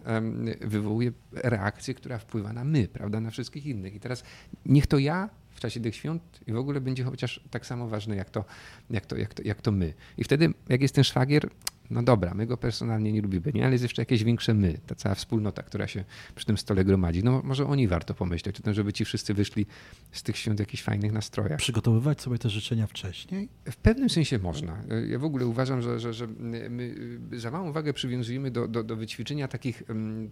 wywołuje 0.61 1.11
reakcję, 1.31 1.93
która 1.93 2.17
wpływa 2.17 2.53
na 2.53 2.63
my, 2.63 2.87
prawda, 2.87 3.19
na 3.19 3.29
wszystkich 3.29 3.65
innych. 3.65 3.95
I 3.95 3.99
teraz 3.99 4.23
niech 4.65 4.87
to 4.87 4.97
ja 4.97 5.29
w 5.49 5.59
czasie 5.59 5.79
tych 5.79 5.95
świąt 5.95 6.39
i 6.47 6.51
w 6.53 6.57
ogóle 6.57 6.81
będzie 6.81 7.03
chociaż 7.03 7.43
tak 7.51 7.65
samo 7.65 7.87
ważne 7.87 8.15
jak 8.15 8.29
to, 8.29 8.45
jak 8.89 9.05
to, 9.05 9.17
jak 9.17 9.33
to, 9.33 9.43
jak 9.45 9.61
to 9.61 9.71
my. 9.71 9.93
I 10.17 10.23
wtedy, 10.23 10.53
jak 10.69 10.81
jest 10.81 10.95
ten 10.95 11.03
szwagier, 11.03 11.49
no 11.89 12.03
dobra, 12.03 12.33
my 12.33 12.47
go 12.47 12.57
personalnie 12.57 13.11
nie 13.11 13.21
lubimy, 13.21 13.51
nie? 13.53 13.63
ale 13.63 13.71
jest 13.71 13.83
jeszcze 13.83 14.01
jakieś 14.01 14.23
większe 14.23 14.53
my, 14.53 14.79
ta 14.87 14.95
cała 14.95 15.15
wspólnota, 15.15 15.63
która 15.63 15.87
się 15.87 16.03
przy 16.35 16.45
tym 16.45 16.57
stole 16.57 16.85
gromadzi. 16.85 17.23
No 17.23 17.41
może 17.43 17.67
oni 17.67 17.87
warto 17.87 18.13
pomyśleć 18.13 18.59
o 18.59 18.63
tym, 18.63 18.73
żeby 18.73 18.93
ci 18.93 19.05
wszyscy 19.05 19.33
wyszli 19.33 19.65
z 20.11 20.23
tych 20.23 20.37
świąt 20.37 20.57
w 20.57 20.59
jakichś 20.59 20.83
fajnych 20.83 21.11
nastrojach. 21.11 21.59
Przygotowywać 21.59 22.21
sobie 22.21 22.37
te 22.37 22.49
życzenia 22.49 22.87
wcześniej? 22.87 23.49
W 23.65 23.77
pewnym 23.77 24.09
sensie 24.09 24.39
można. 24.39 24.83
Ja 25.07 25.19
w 25.19 25.23
ogóle 25.23 25.45
uważam, 25.45 25.81
że, 25.81 25.99
że, 25.99 26.13
że 26.13 26.27
my 26.69 26.95
za 27.33 27.51
małą 27.51 27.71
wagę 27.71 27.93
przywiązujemy 27.93 28.51
do, 28.51 28.67
do, 28.67 28.83
do 28.83 28.95
wyćwiczenia 28.95 29.47
takich, 29.47 29.83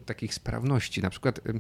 takich 0.06 0.34
sprawności. 0.34 1.02
Na 1.02 1.10
przykład 1.10 1.40
e, 1.40 1.54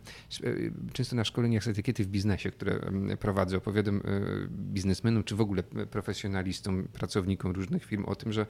często 0.93 1.15
na 1.15 1.23
szkoleniach 1.23 1.63
z 1.63 1.67
etykiety 1.67 2.03
w 2.03 2.07
biznesie, 2.07 2.51
które 2.51 2.79
prowadzę, 3.19 3.57
opowiadam 3.57 4.01
biznesmenom, 4.49 5.23
czy 5.23 5.35
w 5.35 5.41
ogóle 5.41 5.63
profesjonalistom, 5.63 6.87
pracownikom 6.93 7.51
różnych 7.51 7.85
firm 7.85 8.05
o 8.05 8.15
tym, 8.15 8.33
że 8.33 8.45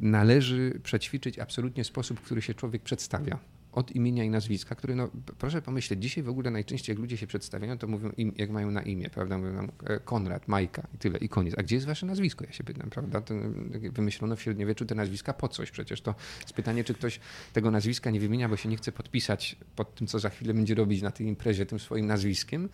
należy 0.00 0.80
przećwiczyć 0.82 1.38
absolutnie 1.38 1.84
sposób, 1.84 2.20
w 2.20 2.22
który 2.22 2.42
się 2.42 2.54
człowiek 2.54 2.82
przedstawia 2.82 3.38
od 3.72 3.90
imienia 3.90 4.24
i 4.24 4.30
nazwiska, 4.30 4.74
który, 4.74 4.94
no, 4.94 5.08
proszę 5.38 5.62
pomyśleć, 5.62 6.02
dzisiaj 6.02 6.24
w 6.24 6.28
ogóle 6.28 6.50
najczęściej 6.50 6.94
jak 6.94 7.00
ludzie 7.00 7.16
się 7.16 7.26
przedstawiają, 7.26 7.78
to 7.78 7.86
mówią 7.86 8.10
im, 8.16 8.32
jak 8.36 8.50
mają 8.50 8.70
na 8.70 8.82
imię, 8.82 9.10
prawda? 9.10 9.38
Mówią 9.38 9.52
nam 9.52 9.70
e, 9.84 10.00
Konrad, 10.00 10.48
Majka 10.48 10.86
i 10.94 10.98
tyle, 10.98 11.18
i 11.18 11.28
koniec. 11.28 11.54
A 11.58 11.62
gdzie 11.62 11.76
jest 11.76 11.86
wasze 11.86 12.06
nazwisko? 12.06 12.44
Ja 12.44 12.52
się 12.52 12.64
pytam, 12.64 12.90
prawda? 12.90 13.20
To 13.20 13.34
wymyślono 13.92 14.36
w 14.36 14.42
średniowieczu 14.42 14.86
te 14.86 14.94
nazwiska 14.94 15.32
po 15.32 15.48
coś. 15.48 15.70
Przecież 15.70 16.00
to 16.00 16.14
jest 16.40 16.52
pytanie, 16.52 16.84
czy 16.84 16.94
ktoś 16.94 17.20
tego 17.52 17.70
nazwiska 17.70 18.10
nie 18.10 18.20
wymienia, 18.20 18.48
bo 18.48 18.56
się 18.56 18.68
nie 18.68 18.76
chce 18.76 18.92
podpisać 18.92 19.56
pod 19.76 19.94
tym, 19.94 20.06
co 20.06 20.18
za 20.18 20.28
chwilę 20.28 20.54
będzie 20.54 20.74
robić 20.74 21.02
na 21.02 21.10
tej 21.10 21.26
imprezie 21.26 21.66
tym 21.66 21.78
swoim 21.78 22.06
nazwiskiem. 22.06 22.68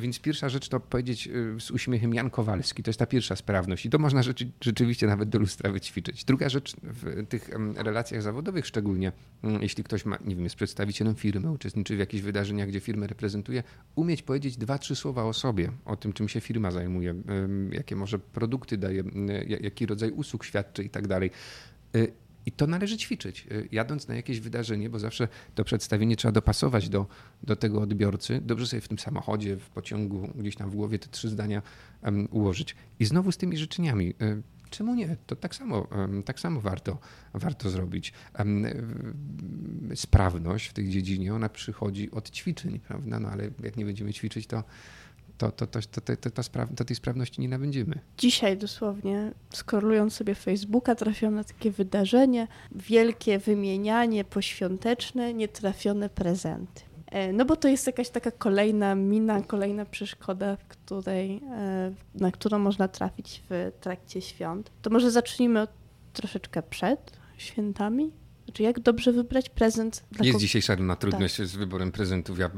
Więc 0.00 0.20
pierwsza 0.20 0.48
rzecz 0.48 0.68
to 0.68 0.80
powiedzieć 0.80 1.28
e, 1.28 1.60
z 1.60 1.70
uśmiechem 1.70 2.14
Jan 2.14 2.30
Kowalski. 2.30 2.82
To 2.82 2.88
jest 2.88 2.98
ta 2.98 3.06
pierwsza 3.06 3.36
sprawność 3.36 3.86
i 3.86 3.90
to 3.90 3.98
można 3.98 4.22
rzeczy, 4.22 4.50
rzeczywiście 4.60 5.06
nawet 5.06 5.28
do 5.28 5.38
lustra 5.38 5.72
wyćwiczyć. 5.72 6.24
Druga 6.24 6.48
rzecz 6.48 6.76
w 6.82 7.26
tych 7.26 7.50
relacjach 7.76 8.22
zawodowych 8.22 8.66
szczególnie, 8.66 9.12
mm, 9.42 9.62
jeśli 9.62 9.84
ktoś 9.84 9.97
ma, 10.04 10.18
nie 10.24 10.34
wiem, 10.34 10.44
jest 10.44 10.56
przedstawicielem 10.56 11.14
firmy, 11.14 11.50
uczestniczy 11.50 11.96
w 11.96 11.98
jakichś 11.98 12.22
wydarzeniach, 12.22 12.68
gdzie 12.68 12.80
firmę 12.80 13.06
reprezentuje, 13.06 13.62
umieć 13.94 14.22
powiedzieć 14.22 14.56
dwa, 14.56 14.78
trzy 14.78 14.96
słowa 14.96 15.24
o 15.24 15.32
sobie, 15.32 15.70
o 15.84 15.96
tym, 15.96 16.12
czym 16.12 16.28
się 16.28 16.40
firma 16.40 16.70
zajmuje, 16.70 17.14
jakie 17.72 17.96
może 17.96 18.18
produkty 18.18 18.78
daje, 18.78 19.02
jaki 19.46 19.86
rodzaj 19.86 20.10
usług 20.10 20.44
świadczy 20.44 20.84
i 20.84 20.90
tak 20.90 21.06
dalej. 21.06 21.30
Y, 21.96 22.12
I 22.46 22.52
to 22.52 22.66
należy 22.66 22.96
ćwiczyć. 22.96 23.46
Y, 23.52 23.68
jadąc 23.72 24.08
na 24.08 24.14
jakieś 24.14 24.40
wydarzenie, 24.40 24.90
bo 24.90 24.98
zawsze 24.98 25.28
to 25.54 25.64
przedstawienie 25.64 26.16
trzeba 26.16 26.32
dopasować 26.32 26.88
do, 26.88 27.06
do 27.42 27.56
tego 27.56 27.80
odbiorcy, 27.80 28.40
dobrze 28.44 28.66
sobie 28.66 28.80
w 28.80 28.88
tym 28.88 28.98
samochodzie, 28.98 29.56
w 29.56 29.70
pociągu, 29.70 30.28
gdzieś 30.34 30.56
tam 30.56 30.70
w 30.70 30.74
głowie 30.74 30.98
te 30.98 31.08
trzy 31.08 31.28
zdania 31.28 31.62
um, 32.02 32.28
ułożyć. 32.30 32.76
I 33.00 33.04
znowu 33.04 33.32
z 33.32 33.36
tymi 33.36 33.56
życzeniami. 33.56 34.14
Czemu 34.70 34.94
nie? 34.94 35.16
To 35.26 35.36
tak 35.36 35.54
samo, 35.54 35.86
tak 36.24 36.40
samo 36.40 36.60
warto, 36.60 36.98
warto 37.34 37.70
zrobić. 37.70 38.12
Sprawność 39.94 40.66
w 40.66 40.72
tej 40.72 40.88
dziedzinie, 40.88 41.34
ona 41.34 41.48
przychodzi 41.48 42.10
od 42.10 42.30
ćwiczeń, 42.30 42.78
prawda? 42.78 43.20
No 43.20 43.28
ale 43.28 43.50
jak 43.62 43.76
nie 43.76 43.84
będziemy 43.84 44.12
ćwiczyć, 44.12 44.46
to, 44.46 44.64
to, 45.38 45.52
to, 45.52 45.66
to, 45.66 45.80
to, 45.80 46.16
to, 46.16 46.30
to, 46.30 46.42
spraw, 46.42 46.68
to 46.76 46.84
tej 46.84 46.96
sprawności 46.96 47.40
nie 47.40 47.48
nabędziemy. 47.48 47.98
Dzisiaj 48.18 48.56
dosłownie, 48.56 49.32
skorolując 49.50 50.12
sobie 50.12 50.34
Facebooka, 50.34 50.94
trafiłam 50.94 51.34
na 51.34 51.44
takie 51.44 51.70
wydarzenie, 51.70 52.48
wielkie 52.72 53.38
wymienianie 53.38 54.24
poświąteczne, 54.24 55.34
nietrafione 55.34 56.08
prezenty. 56.08 56.87
E, 57.10 57.32
no 57.32 57.44
bo 57.44 57.56
to 57.56 57.68
jest 57.68 57.86
jakaś 57.86 58.10
taka 58.10 58.30
kolejna 58.30 58.94
mina, 58.94 59.42
kolejna 59.42 59.84
przeszkoda, 59.84 60.56
w 60.56 60.64
której, 60.64 61.42
e, 61.50 61.92
na 62.14 62.30
którą 62.30 62.58
można 62.58 62.88
trafić 62.88 63.42
w 63.50 63.72
trakcie 63.80 64.20
świąt. 64.20 64.70
To 64.82 64.90
może 64.90 65.10
zacznijmy 65.10 65.62
od 65.62 65.70
troszeczkę 66.12 66.62
przed 66.62 67.12
świętami. 67.38 68.12
Znaczy, 68.48 68.62
jak 68.62 68.80
dobrze 68.80 69.12
wybrać 69.12 69.48
prezent 69.48 70.04
dla 70.12 70.26
Jest 70.26 70.38
dzisiaj 70.38 70.62
szalona 70.62 70.96
trudność 70.96 71.36
tak. 71.36 71.46
z 71.46 71.56
wyborem 71.56 71.92
prezentów. 71.92 72.38
Ja 72.38 72.50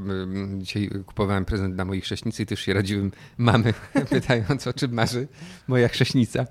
dzisiaj 0.59 0.90
kupowałem 1.07 1.44
prezent 1.44 1.74
dla 1.74 1.85
mojej 1.85 2.03
chrześnicy 2.03 2.42
i 2.42 2.46
też 2.46 2.61
się 2.61 2.74
radziłem 2.74 3.12
mamy, 3.38 3.74
pytając 4.11 4.66
o 4.66 4.72
czym 4.72 4.92
marzy 4.92 5.29
moja 5.68 5.88
chrześnica. 5.88 6.46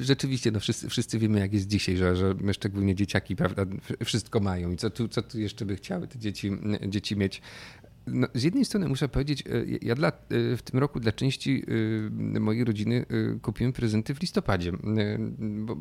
Rzeczywiście, 0.00 0.50
no 0.50 0.60
wszyscy, 0.60 0.88
wszyscy 0.88 1.18
wiemy, 1.18 1.38
jak 1.40 1.52
jest 1.52 1.66
dzisiaj, 1.66 1.96
że, 1.96 2.16
że 2.16 2.34
szczególnie 2.52 2.94
dzieciaki 2.94 3.36
prawda, 3.36 3.62
wszystko 4.04 4.40
mają 4.40 4.72
i 4.72 4.76
co 4.76 4.90
tu, 4.90 5.08
co 5.08 5.22
tu 5.22 5.38
jeszcze 5.38 5.64
by 5.64 5.76
chciały 5.76 6.08
te 6.08 6.18
dzieci, 6.18 6.50
dzieci 6.88 7.16
mieć. 7.16 7.42
No, 8.06 8.26
z 8.34 8.42
jednej 8.42 8.64
strony 8.64 8.88
muszę 8.88 9.08
powiedzieć, 9.08 9.44
e, 9.46 9.64
ja 9.82 9.94
dla, 9.94 10.08
e, 10.08 10.12
w 10.56 10.62
tym 10.62 10.80
roku 10.80 11.00
dla 11.00 11.12
części 11.12 11.64
e, 12.36 12.40
mojej 12.40 12.64
rodziny 12.64 13.06
kupiłem 13.42 13.72
prezenty 13.72 14.14
w 14.14 14.20
listopadzie, 14.20 14.72
bo 15.38 15.76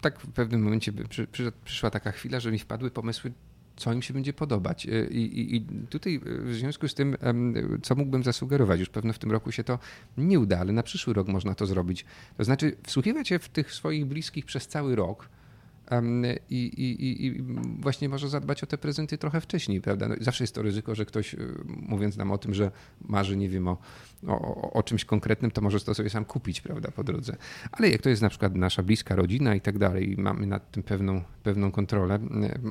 tak 0.00 0.20
w 0.20 0.32
pewnym 0.32 0.62
momencie 0.62 0.92
przy, 0.92 1.26
przy, 1.26 1.52
przyszła 1.64 1.90
taka 1.90 2.12
chwila, 2.12 2.40
że 2.40 2.52
mi 2.52 2.58
wpadły 2.58 2.90
pomysły, 2.90 3.32
co 3.76 3.92
im 3.92 4.02
się 4.02 4.14
będzie 4.14 4.32
podobać. 4.32 4.84
I, 5.10 5.16
i, 5.16 5.56
I, 5.56 5.66
tutaj 5.90 6.20
w 6.24 6.54
związku 6.54 6.88
z 6.88 6.94
tym, 6.94 7.16
co 7.82 7.94
mógłbym 7.94 8.22
zasugerować, 8.22 8.80
już 8.80 8.88
pewno 8.88 9.12
w 9.12 9.18
tym 9.18 9.30
roku 9.30 9.52
się 9.52 9.64
to 9.64 9.78
nie 10.16 10.40
uda, 10.40 10.58
ale 10.58 10.72
na 10.72 10.82
przyszły 10.82 11.14
rok 11.14 11.28
można 11.28 11.54
to 11.54 11.66
zrobić. 11.66 12.04
To 12.36 12.44
znaczy, 12.44 12.76
wsłuchiwać 12.86 13.28
się 13.28 13.38
w 13.38 13.48
tych 13.48 13.72
swoich 13.72 14.06
bliskich 14.06 14.44
przez 14.44 14.68
cały 14.68 14.96
rok 14.96 15.28
i, 16.50 16.56
i, 16.56 17.26
i, 17.26 17.42
właśnie 17.80 18.08
może 18.08 18.28
zadbać 18.28 18.62
o 18.62 18.66
te 18.66 18.78
prezenty 18.78 19.18
trochę 19.18 19.40
wcześniej, 19.40 19.80
prawda? 19.80 20.08
No, 20.08 20.14
zawsze 20.20 20.44
jest 20.44 20.54
to 20.54 20.62
ryzyko, 20.62 20.94
że 20.94 21.04
ktoś, 21.04 21.34
y, 21.34 21.38
mówiąc 21.66 22.16
nam 22.16 22.30
o 22.30 22.38
tym, 22.38 22.54
że 22.54 22.70
marzy, 23.00 23.36
nie 23.36 23.48
wiem, 23.48 23.68
o, 23.68 23.78
o, 24.26 24.72
o, 24.72 24.82
czymś 24.82 25.04
konkretnym, 25.04 25.50
to 25.50 25.60
może 25.60 25.80
to 25.80 25.94
sobie 25.94 26.10
sam 26.10 26.24
kupić, 26.24 26.60
prawda, 26.60 26.90
po 26.90 27.04
drodze. 27.04 27.36
Ale 27.72 27.90
jak 27.90 28.02
to 28.02 28.08
jest 28.08 28.22
na 28.22 28.28
przykład 28.28 28.54
nasza 28.54 28.82
bliska 28.82 29.16
rodzina 29.16 29.54
i 29.54 29.60
tak 29.60 29.78
dalej, 29.78 30.12
i 30.12 30.16
mamy 30.16 30.46
nad 30.46 30.70
tym 30.70 30.82
pewną, 30.82 31.22
pewną 31.42 31.72
kontrolę, 31.72 32.18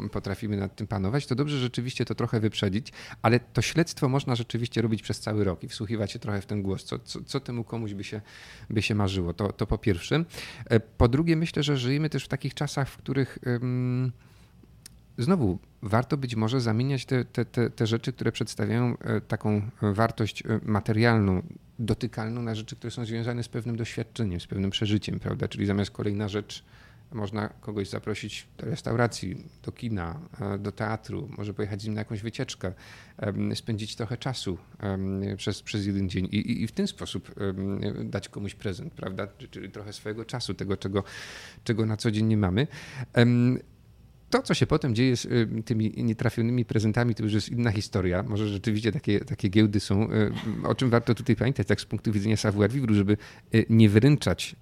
y, 0.05 0.09
potrafimy 0.09 0.57
nad 0.57 0.75
tym 0.75 0.87
panować, 0.87 1.25
to 1.25 1.35
dobrze 1.35 1.57
rzeczywiście 1.59 2.05
to 2.05 2.15
trochę 2.15 2.39
wyprzedzić, 2.39 2.93
ale 3.21 3.39
to 3.39 3.61
śledztwo 3.61 4.09
można 4.09 4.35
rzeczywiście 4.35 4.81
robić 4.81 5.01
przez 5.01 5.19
cały 5.19 5.43
rok 5.43 5.63
i 5.63 5.67
wsłuchiwać 5.67 6.11
się 6.11 6.19
trochę 6.19 6.41
w 6.41 6.45
ten 6.45 6.61
głos, 6.61 6.83
co, 6.83 6.99
co, 6.99 7.23
co 7.23 7.39
temu 7.39 7.63
komuś 7.63 7.93
by 7.93 8.03
się, 8.03 8.21
by 8.69 8.81
się 8.81 8.95
marzyło. 8.95 9.33
To, 9.33 9.53
to 9.53 9.67
po 9.67 9.77
pierwsze. 9.77 10.25
E, 10.65 10.79
po 10.79 11.07
drugie, 11.07 11.35
myślę, 11.35 11.63
że 11.63 11.77
żyjemy 11.77 12.09
też 12.09 12.25
w 12.25 12.27
takich 12.27 12.53
czasach, 12.53 12.89
w 12.89 12.97
których 12.97 13.08
znowu 15.17 15.59
warto 15.81 16.17
być 16.17 16.35
może 16.35 16.61
zamieniać 16.61 17.05
te, 17.05 17.25
te, 17.25 17.45
te, 17.45 17.69
te 17.69 17.87
rzeczy, 17.87 18.13
które 18.13 18.31
przedstawiają 18.31 18.97
e, 18.97 19.21
taką 19.21 19.61
wartość 19.81 20.43
e, 20.45 20.59
materialną, 20.65 21.41
dotykalną 21.79 22.41
na 22.41 22.55
rzeczy, 22.55 22.75
które 22.75 22.91
są 22.91 23.05
związane 23.05 23.43
z 23.43 23.47
pewnym 23.47 23.75
doświadczeniem, 23.77 24.39
z 24.39 24.47
pewnym 24.47 24.71
przeżyciem, 24.71 25.19
prawda? 25.19 25.47
Czyli 25.47 25.65
zamiast 25.65 25.91
kolejna 25.91 26.27
rzecz 26.27 26.63
można 27.11 27.49
kogoś 27.49 27.89
zaprosić 27.89 28.47
do 28.57 28.65
restauracji, 28.65 29.45
do 29.63 29.71
kina, 29.71 30.19
e, 30.41 30.57
do 30.57 30.71
teatru, 30.71 31.29
może 31.37 31.53
pojechać 31.53 31.81
z 31.81 31.85
nim 31.85 31.93
na 31.93 32.01
jakąś 32.01 32.21
wycieczkę, 32.21 32.73
spędzić 33.55 33.95
trochę 33.95 34.17
czasu 34.17 34.57
przez, 35.37 35.61
przez 35.61 35.85
jeden 35.85 36.09
dzień 36.09 36.25
i, 36.25 36.63
i 36.63 36.67
w 36.67 36.71
ten 36.71 36.87
sposób 36.87 37.35
dać 38.03 38.29
komuś 38.29 38.55
prezent, 38.55 38.93
prawda? 38.93 39.27
Czyli 39.51 39.69
trochę 39.69 39.93
swojego 39.93 40.25
czasu, 40.25 40.53
tego, 40.53 40.77
czego, 40.77 41.03
czego 41.63 41.85
na 41.85 41.97
co 41.97 42.11
dzień 42.11 42.25
nie 42.25 42.37
mamy. 42.37 42.67
To, 44.29 44.41
co 44.41 44.53
się 44.53 44.67
potem 44.67 44.95
dzieje 44.95 45.17
z 45.17 45.27
tymi 45.65 45.93
nietrafionymi 45.97 46.65
prezentami, 46.65 47.15
to 47.15 47.23
już 47.23 47.33
jest 47.33 47.49
inna 47.49 47.71
historia. 47.71 48.23
Może 48.23 48.47
rzeczywiście 48.47 48.91
takie, 48.91 49.19
takie 49.19 49.49
giełdy 49.49 49.79
są, 49.79 50.07
o 50.63 50.75
czym 50.75 50.89
warto 50.89 51.15
tutaj 51.15 51.35
pamiętać, 51.35 51.67
tak 51.67 51.81
z 51.81 51.85
punktu 51.85 52.11
widzenia 52.11 52.37
savoir 52.37 52.71
vivre, 52.71 52.93
żeby 52.95 53.17
e, 53.53 53.57
nie 53.69 53.89
wręczać 53.89 54.55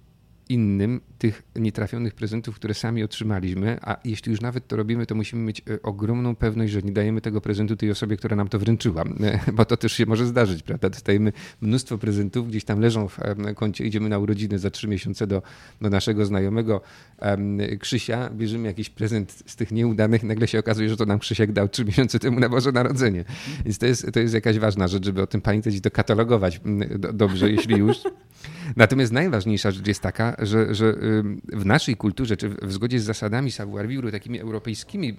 innym 0.48 1.00
tych 1.18 1.42
nietrafionych 1.56 2.14
prezentów, 2.14 2.56
które 2.56 2.74
sami 2.74 3.02
otrzymaliśmy, 3.02 3.78
a 3.82 3.96
jeśli 4.04 4.30
już 4.30 4.40
nawet 4.40 4.66
to 4.66 4.76
robimy, 4.76 5.06
to 5.06 5.14
musimy 5.14 5.42
mieć 5.42 5.60
e, 5.60 5.82
ogromną 5.82 6.36
pewność, 6.36 6.72
że 6.72 6.82
nie 6.82 6.92
dajemy 6.92 7.20
tego 7.20 7.40
prezentu 7.40 7.76
tej 7.76 7.90
osobie, 7.90 8.16
która 8.16 8.36
nam 8.36 8.48
to 8.48 8.58
wręczyła, 8.58 9.04
bo 9.56 9.64
to 9.64 9.76
też 9.76 9.92
się 9.92 10.06
może 10.06 10.26
zdarzyć, 10.26 10.62
prawda? 10.62 10.90
Dostajemy 10.90 11.32
mnóstwo 11.60 11.98
prezentów, 11.98 12.48
gdzieś 12.48 12.64
tam 12.64 12.80
leżą 12.80 13.08
w 13.08 13.18
koncie, 13.54 13.84
idziemy 13.84 14.08
na 14.08 14.18
urodziny 14.18 14.58
za 14.58 14.70
trzy 14.70 14.88
miesiące 14.88 15.26
do, 15.26 15.42
do 15.80 15.90
naszego 15.90 16.26
znajomego 16.26 16.80
Krzysia, 17.80 18.30
bierzemy 18.30 18.66
jakiś 18.66 18.90
prezent 18.90 19.42
z 19.46 19.56
tych 19.56 19.72
nieudanych, 19.72 20.22
nagle 20.22 20.48
się 20.48 20.58
okazuje, 20.58 20.88
że 20.88 20.96
to 20.96 21.06
nam 21.06 21.18
Krzysiek 21.18 21.52
dał 21.52 21.68
trzy 21.68 21.84
miesiące 21.84 22.18
temu 22.18 22.40
na 22.40 22.48
Boże 22.48 22.72
Narodzenie. 22.72 23.24
Więc 23.64 23.78
to 23.78 23.86
jest, 23.86 24.12
to 24.12 24.20
jest 24.20 24.34
jakaś 24.34 24.58
ważna 24.58 24.88
rzecz, 24.88 25.04
żeby 25.04 25.22
o 25.22 25.26
tym 25.26 25.40
pamiętać 25.40 25.74
i 25.74 25.80
to 25.80 25.90
katalogować 25.90 26.60
dobrze, 27.12 27.50
jeśli 27.50 27.76
już. 27.76 27.98
Natomiast 28.76 29.12
najważniejsza 29.12 29.70
rzecz 29.70 29.86
jest 29.86 30.00
taka, 30.00 30.36
że, 30.38 30.74
że 30.74 30.94
w 31.52 31.64
naszej 31.64 31.96
kulturze, 31.96 32.36
czy 32.36 32.48
w 32.48 32.72
zgodzie 32.72 33.00
z 33.00 33.04
zasadami 33.04 33.50
savoir 33.50 33.88
vivre, 33.88 34.12
takimi 34.12 34.40
europejskimi, 34.40 35.16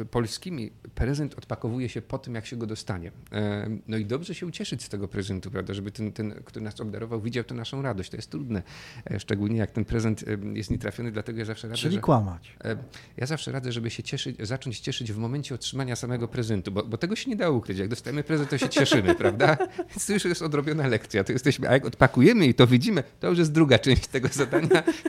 y, 0.00 0.06
polskimi, 0.06 0.70
prezent 0.94 1.34
odpakowuje 1.34 1.88
się 1.88 2.02
po 2.02 2.18
tym, 2.18 2.34
jak 2.34 2.46
się 2.46 2.56
go 2.56 2.66
dostanie. 2.66 3.10
E, 3.32 3.70
no 3.88 3.96
i 3.96 4.04
dobrze 4.04 4.34
się 4.34 4.46
ucieszyć 4.46 4.82
z 4.82 4.88
tego 4.88 5.08
prezentu, 5.08 5.50
prawda, 5.50 5.74
żeby 5.74 5.90
ten, 5.90 6.12
ten 6.12 6.34
który 6.44 6.64
nas 6.64 6.80
obdarował, 6.80 7.20
widział 7.20 7.44
to 7.44 7.54
naszą 7.54 7.82
radość. 7.82 8.10
To 8.10 8.16
jest 8.16 8.30
trudne, 8.30 8.62
e, 9.10 9.20
szczególnie 9.20 9.56
jak 9.56 9.70
ten 9.70 9.84
prezent 9.84 10.24
jest 10.54 10.70
nietrafiony, 10.70 11.12
dlatego 11.12 11.38
ja 11.38 11.44
zawsze 11.44 11.68
radzę, 11.68 11.82
Czyli 11.82 11.94
że, 11.94 12.00
kłamać. 12.00 12.56
E, 12.64 12.76
ja 13.16 13.26
zawsze 13.26 13.52
radzę, 13.52 13.72
żeby 13.72 13.90
się 13.90 14.02
cieszyć, 14.02 14.36
zacząć 14.46 14.80
cieszyć 14.80 15.12
w 15.12 15.18
momencie 15.18 15.54
otrzymania 15.54 15.96
samego 15.96 16.28
prezentu, 16.28 16.72
bo, 16.72 16.84
bo 16.84 16.98
tego 16.98 17.16
się 17.16 17.30
nie 17.30 17.36
da 17.36 17.50
ukryć. 17.50 17.78
Jak 17.78 17.88
dostajemy 17.88 18.22
prezent, 18.22 18.50
to 18.50 18.58
się 18.58 18.68
cieszymy, 18.68 19.14
prawda? 19.24 19.56
Więc 19.90 20.06
to 20.06 20.12
już 20.12 20.24
jest 20.24 20.42
odrobiona 20.42 20.86
lekcja. 20.86 21.24
To 21.24 21.32
jesteśmy, 21.32 21.68
a 21.68 21.72
jak 21.72 21.86
odpakujemy 21.86 22.46
i 22.46 22.54
to 22.54 22.66
widzimy, 22.66 23.02
to 23.20 23.28
już 23.28 23.38
jest 23.38 23.52
druga 23.52 23.78
część 23.78 24.06
tego 24.06 24.28
zadania. 24.28 24.53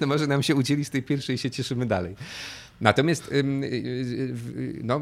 No 0.01 0.07
może 0.07 0.27
nam 0.27 0.43
się 0.43 0.55
udzieli 0.55 0.85
z 0.85 0.89
tej 0.89 1.03
pierwszej 1.03 1.35
i 1.35 1.37
się 1.37 1.51
cieszymy 1.51 1.85
dalej. 1.85 2.15
Natomiast 2.81 3.31
y, 3.31 3.35
y, 3.35 4.79
no, 4.83 5.01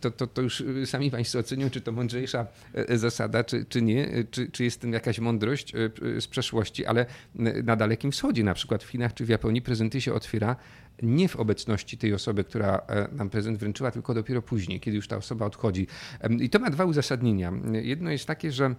to, 0.00 0.10
to, 0.10 0.26
to 0.26 0.42
już 0.42 0.64
sami 0.84 1.10
Państwo 1.10 1.38
ocenią, 1.38 1.70
czy 1.70 1.80
to 1.80 1.92
mądrzejsza 1.92 2.46
e, 2.74 2.98
zasada, 2.98 3.44
czy, 3.44 3.64
czy 3.64 3.82
nie, 3.82 4.24
czy, 4.30 4.50
czy 4.50 4.64
jest 4.64 4.80
tym 4.80 4.92
jakaś 4.92 5.18
mądrość 5.18 5.74
e, 5.74 6.20
z 6.20 6.26
przeszłości, 6.26 6.86
ale 6.86 7.06
na 7.64 7.76
Dalekim 7.76 8.12
Wschodzie, 8.12 8.44
na 8.44 8.54
przykład 8.54 8.84
w 8.84 8.88
Chinach 8.88 9.14
czy 9.14 9.24
w 9.24 9.28
Japonii, 9.28 9.62
prezenty 9.62 10.00
się 10.00 10.14
otwiera 10.14 10.56
nie 11.02 11.28
w 11.28 11.36
obecności 11.36 11.98
tej 11.98 12.14
osoby, 12.14 12.44
która 12.44 12.82
e, 12.88 13.08
nam 13.12 13.30
prezent 13.30 13.58
wręczyła, 13.58 13.90
tylko 13.90 14.14
dopiero 14.14 14.42
później, 14.42 14.80
kiedy 14.80 14.96
już 14.96 15.08
ta 15.08 15.16
osoba 15.16 15.46
odchodzi. 15.46 15.86
I 16.40 16.50
to 16.50 16.58
ma 16.58 16.70
dwa 16.70 16.84
uzasadnienia. 16.84 17.52
Jedno 17.72 18.10
jest 18.10 18.26
takie, 18.26 18.52
że 18.52 18.74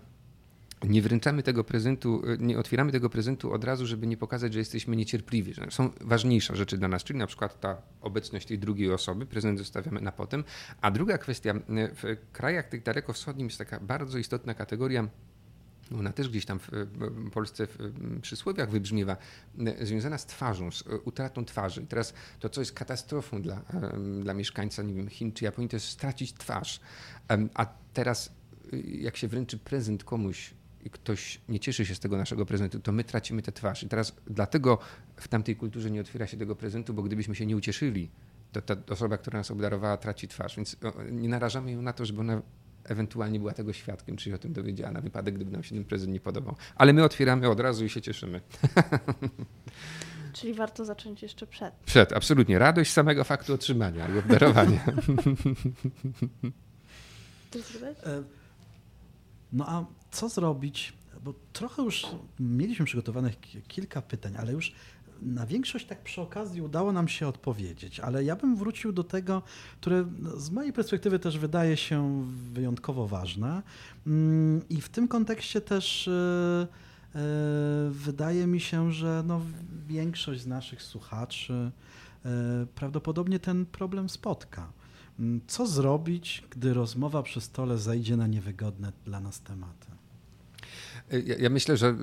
nie 0.83 1.01
wręczamy 1.01 1.43
tego 1.43 1.63
prezentu, 1.63 2.21
nie 2.39 2.59
otwieramy 2.59 2.91
tego 2.91 3.09
prezentu 3.09 3.53
od 3.53 3.63
razu, 3.63 3.85
żeby 3.85 4.07
nie 4.07 4.17
pokazać, 4.17 4.53
że 4.53 4.59
jesteśmy 4.59 4.95
niecierpliwi, 4.95 5.53
że 5.53 5.67
są 5.69 5.89
ważniejsze 6.01 6.55
rzeczy 6.55 6.77
dla 6.77 6.87
nas, 6.87 7.03
czyli 7.03 7.19
na 7.19 7.27
przykład 7.27 7.59
ta 7.59 7.81
obecność 8.01 8.47
tej 8.47 8.59
drugiej 8.59 8.91
osoby, 8.91 9.25
prezent 9.25 9.59
zostawiamy 9.59 10.01
na 10.01 10.11
potem. 10.11 10.43
A 10.81 10.91
druga 10.91 11.17
kwestia, 11.17 11.53
w 11.69 12.17
krajach 12.31 12.67
tych 12.67 12.83
dalekowschodnich 12.83 13.45
jest 13.45 13.57
taka 13.57 13.79
bardzo 13.79 14.17
istotna 14.17 14.53
kategoria 14.53 15.07
ona 15.99 16.13
też 16.13 16.29
gdzieś 16.29 16.45
tam 16.45 16.59
w 16.59 17.29
Polsce 17.31 17.67
w 17.67 18.19
przysłowiach 18.21 18.69
wybrzmiewa, 18.69 19.17
związana 19.81 20.17
z 20.17 20.25
twarzą, 20.25 20.71
z 20.71 20.83
utratą 21.03 21.45
twarzy. 21.45 21.81
I 21.81 21.87
teraz 21.87 22.13
to, 22.39 22.49
co 22.49 22.61
jest 22.61 22.73
katastrofą 22.73 23.41
dla, 23.41 23.61
dla 24.21 24.33
mieszkańca 24.33 24.83
nie 24.83 24.93
wiem, 24.93 25.09
Chin 25.09 25.31
czy 25.31 25.45
Japonii, 25.45 25.69
to 25.69 25.75
jest 25.75 25.87
stracić 25.87 26.33
twarz. 26.33 26.79
A 27.53 27.65
teraz, 27.93 28.33
jak 28.85 29.17
się 29.17 29.27
wręczy 29.27 29.57
prezent 29.57 30.03
komuś, 30.03 30.53
i 30.85 30.89
ktoś 30.89 31.41
nie 31.49 31.59
cieszy 31.59 31.85
się 31.85 31.95
z 31.95 31.99
tego 31.99 32.17
naszego 32.17 32.45
prezentu, 32.45 32.79
to 32.79 32.91
my 32.91 33.03
tracimy 33.03 33.41
tę 33.41 33.51
twarz. 33.51 33.83
I 33.83 33.87
teraz 33.87 34.15
dlatego 34.27 34.77
w 35.15 35.27
tamtej 35.27 35.55
kulturze 35.55 35.91
nie 35.91 36.01
otwiera 36.01 36.27
się 36.27 36.37
tego 36.37 36.55
prezentu, 36.55 36.93
bo 36.93 37.03
gdybyśmy 37.03 37.35
się 37.35 37.45
nie 37.45 37.57
ucieszyli, 37.57 38.09
to 38.51 38.61
ta 38.61 38.75
osoba, 38.89 39.17
która 39.17 39.39
nas 39.39 39.51
obdarowała, 39.51 39.97
traci 39.97 40.27
twarz. 40.27 40.55
Więc 40.55 40.77
nie 41.11 41.29
narażamy 41.29 41.71
ją 41.71 41.81
na 41.81 41.93
to, 41.93 42.05
żeby 42.05 42.19
ona 42.19 42.41
ewentualnie 42.83 43.39
była 43.39 43.53
tego 43.53 43.73
świadkiem, 43.73 44.17
czy 44.17 44.29
się 44.29 44.35
o 44.35 44.37
tym 44.37 44.53
dowiedziała 44.53 44.91
na 44.91 45.01
wypadek, 45.01 45.35
gdyby 45.35 45.51
nam 45.51 45.63
się 45.63 45.75
ten 45.75 45.85
prezent 45.85 46.13
nie 46.13 46.19
podobał. 46.19 46.55
Ale 46.75 46.93
my 46.93 47.03
otwieramy 47.03 47.49
od 47.49 47.59
razu 47.59 47.85
i 47.85 47.89
się 47.89 48.01
cieszymy. 48.01 48.41
Czyli 50.33 50.53
warto 50.53 50.85
zacząć 50.85 51.21
jeszcze 51.21 51.47
przed. 51.47 51.73
Przed, 51.73 52.13
absolutnie. 52.13 52.59
Radość 52.59 52.91
samego 52.91 53.23
faktu 53.23 53.53
otrzymania 53.53 54.07
i 54.15 54.19
obdarowania. 54.19 54.85
No 59.53 59.69
a 59.69 59.85
co 60.11 60.29
zrobić? 60.29 60.93
Bo 61.23 61.33
trochę 61.53 61.81
już 61.81 62.05
mieliśmy 62.39 62.85
przygotowanych 62.85 63.35
kilka 63.67 64.01
pytań, 64.01 64.33
ale 64.37 64.51
już 64.51 64.73
na 65.21 65.45
większość 65.45 65.85
tak 65.85 66.03
przy 66.03 66.21
okazji 66.21 66.61
udało 66.61 66.91
nam 66.91 67.07
się 67.07 67.27
odpowiedzieć, 67.27 67.99
ale 67.99 68.23
ja 68.23 68.35
bym 68.35 68.55
wrócił 68.55 68.91
do 68.91 69.03
tego, 69.03 69.41
które 69.81 70.05
z 70.37 70.49
mojej 70.49 70.73
perspektywy 70.73 71.19
też 71.19 71.37
wydaje 71.37 71.77
się 71.77 72.25
wyjątkowo 72.53 73.07
ważne. 73.07 73.61
Mm, 74.07 74.61
I 74.69 74.81
w 74.81 74.89
tym 74.89 75.07
kontekście 75.07 75.61
też 75.61 76.07
e, 76.07 76.11
e, 77.15 77.19
wydaje 77.89 78.47
mi 78.47 78.59
się, 78.59 78.91
że 78.91 79.23
no 79.27 79.41
większość 79.87 80.41
z 80.41 80.47
naszych 80.47 80.81
słuchaczy 80.81 81.71
e, 82.25 82.65
prawdopodobnie 82.75 83.39
ten 83.39 83.65
problem 83.65 84.09
spotka. 84.09 84.71
Mm, 85.19 85.41
co 85.47 85.67
zrobić, 85.67 86.43
gdy 86.49 86.73
rozmowa 86.73 87.23
przy 87.23 87.41
stole 87.41 87.77
zajdzie 87.77 88.17
na 88.17 88.27
niewygodne 88.27 88.91
dla 89.05 89.19
nas 89.19 89.41
tematy? 89.41 89.87
Ja, 91.11 91.35
ja 91.39 91.49
myślę, 91.49 91.77
że 91.77 91.95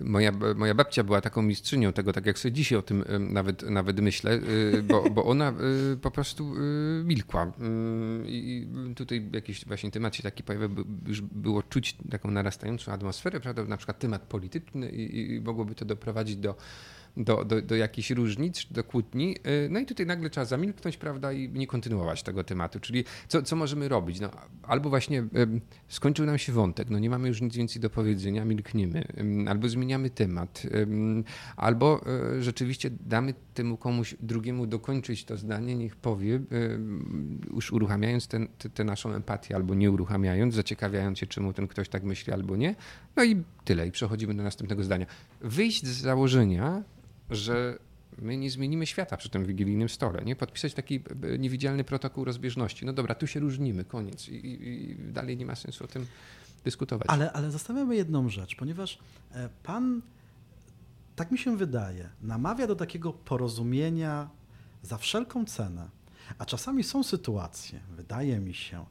moja, 0.00 0.32
moja 0.56 0.74
babcia 0.74 1.04
była 1.04 1.20
taką 1.20 1.42
mistrzynią 1.42 1.92
tego, 1.92 2.12
tak 2.12 2.26
jak 2.26 2.38
sobie 2.38 2.52
dzisiaj 2.52 2.78
o 2.78 2.82
tym 2.82 3.04
nawet, 3.18 3.62
nawet 3.62 4.00
myślę, 4.00 4.32
y, 4.34 4.82
bo, 4.82 5.10
bo 5.10 5.24
ona 5.24 5.54
y, 5.92 5.96
po 5.96 6.10
prostu 6.10 6.54
y, 6.56 7.04
milkła. 7.04 7.52
I 8.26 8.68
tutaj 8.96 9.30
jakiś 9.32 9.64
właśnie 9.66 9.90
temat 9.90 10.16
się 10.16 10.22
taki 10.22 10.42
pojawił, 10.42 10.84
już 11.06 11.20
było 11.20 11.62
czuć 11.62 11.96
taką 12.10 12.30
narastającą 12.30 12.92
atmosferę, 12.92 13.40
prawda? 13.40 13.64
na 13.64 13.76
przykład 13.76 13.98
temat 13.98 14.22
polityczny 14.22 14.90
i, 14.90 15.34
i 15.34 15.40
mogłoby 15.40 15.74
to 15.74 15.84
doprowadzić 15.84 16.36
do 16.36 16.54
do, 17.16 17.44
do, 17.44 17.62
do 17.62 17.76
jakichś 17.76 18.10
różnic, 18.10 18.66
do 18.70 18.84
kłótni. 18.84 19.36
Y, 19.46 19.68
no 19.70 19.80
i 19.80 19.86
tutaj 19.86 20.06
nagle 20.06 20.30
trzeba 20.30 20.44
zamilknąć, 20.44 20.96
prawda, 20.96 21.32
i 21.32 21.48
nie 21.48 21.66
kontynuować 21.66 22.22
tego 22.22 22.44
tematu. 22.44 22.80
Czyli 22.80 23.04
co, 23.28 23.42
co 23.42 23.56
możemy 23.56 23.88
robić? 23.88 24.20
No, 24.20 24.30
albo 24.62 24.90
właśnie 24.90 25.24
skończył 25.88 26.26
nam 26.26 26.38
się 26.38 26.52
wątek, 26.52 26.90
no 26.90 26.98
nie 26.98 27.10
mamy 27.10 27.28
już 27.28 27.40
nic 27.40 27.56
więcej 27.56 27.82
do 27.82 27.90
powiedzenia, 27.90 28.44
milkniemy, 28.44 29.04
albo 29.48 29.68
zmieniamy 29.68 30.10
temat, 30.10 30.62
albo 31.56 32.00
e, 32.06 32.42
rzeczywiście 32.42 32.90
damy 32.90 33.34
temu 33.54 33.76
komuś 33.76 34.14
drugiemu 34.20 34.66
dokończyć 34.66 35.24
to 35.24 35.36
zdanie, 35.36 35.76
niech 35.76 35.96
powie, 35.96 36.40
już 37.54 37.72
uruchamiając 37.72 38.28
tę 38.74 38.84
naszą 38.84 39.12
empatię, 39.12 39.54
albo 39.54 39.74
nie 39.74 39.90
uruchamiając, 39.90 40.54
zaciekawiając 40.54 41.18
się, 41.18 41.26
czemu 41.26 41.52
ten 41.52 41.68
ktoś 41.68 41.88
tak 41.88 42.02
myśli, 42.02 42.32
albo 42.32 42.56
nie. 42.56 42.74
No 43.16 43.24
i 43.24 43.42
tyle, 43.64 43.86
i 43.86 43.90
przechodzimy 43.90 44.34
do 44.34 44.42
następnego 44.42 44.84
zdania. 44.84 45.06
Wyjść 45.40 45.86
z 45.86 46.00
założenia, 46.00 46.82
że 47.30 47.78
my 48.18 48.36
nie 48.36 48.50
zmienimy 48.50 48.86
świata 48.86 49.16
przy 49.16 49.28
tym 49.28 49.44
wigilijnym 49.44 49.88
stole, 49.88 50.24
nie? 50.24 50.36
Podpisać 50.36 50.74
taki 50.74 51.02
e, 51.22 51.38
niewidzialny 51.38 51.84
protokół 51.84 52.24
rozbieżności. 52.24 52.86
No 52.86 52.92
dobra, 52.92 53.14
tu 53.14 53.26
się 53.26 53.40
różnimy, 53.40 53.84
koniec. 53.84 54.28
I, 54.28 54.34
i, 54.34 54.90
i 54.90 55.12
dalej 55.12 55.36
nie 55.36 55.46
ma 55.46 55.54
sensu 55.54 55.84
o 55.84 55.86
tym 55.86 56.06
dyskutować. 56.64 57.06
Ale, 57.10 57.32
ale 57.32 57.50
jedną 57.90 58.28
rzecz, 58.28 58.56
ponieważ 58.56 58.98
e, 59.32 59.48
pan, 59.62 60.02
tak 61.16 61.30
mi 61.30 61.38
się 61.38 61.56
wydaje, 61.56 62.08
namawia 62.22 62.66
do 62.66 62.76
takiego 62.76 63.12
porozumienia 63.12 64.30
za 64.82 64.98
wszelką 64.98 65.44
cenę. 65.44 65.88
A 66.38 66.44
czasami 66.44 66.84
są 66.84 67.02
sytuacje, 67.02 67.80
wydaje 67.96 68.40
mi 68.40 68.54
się, 68.54 68.84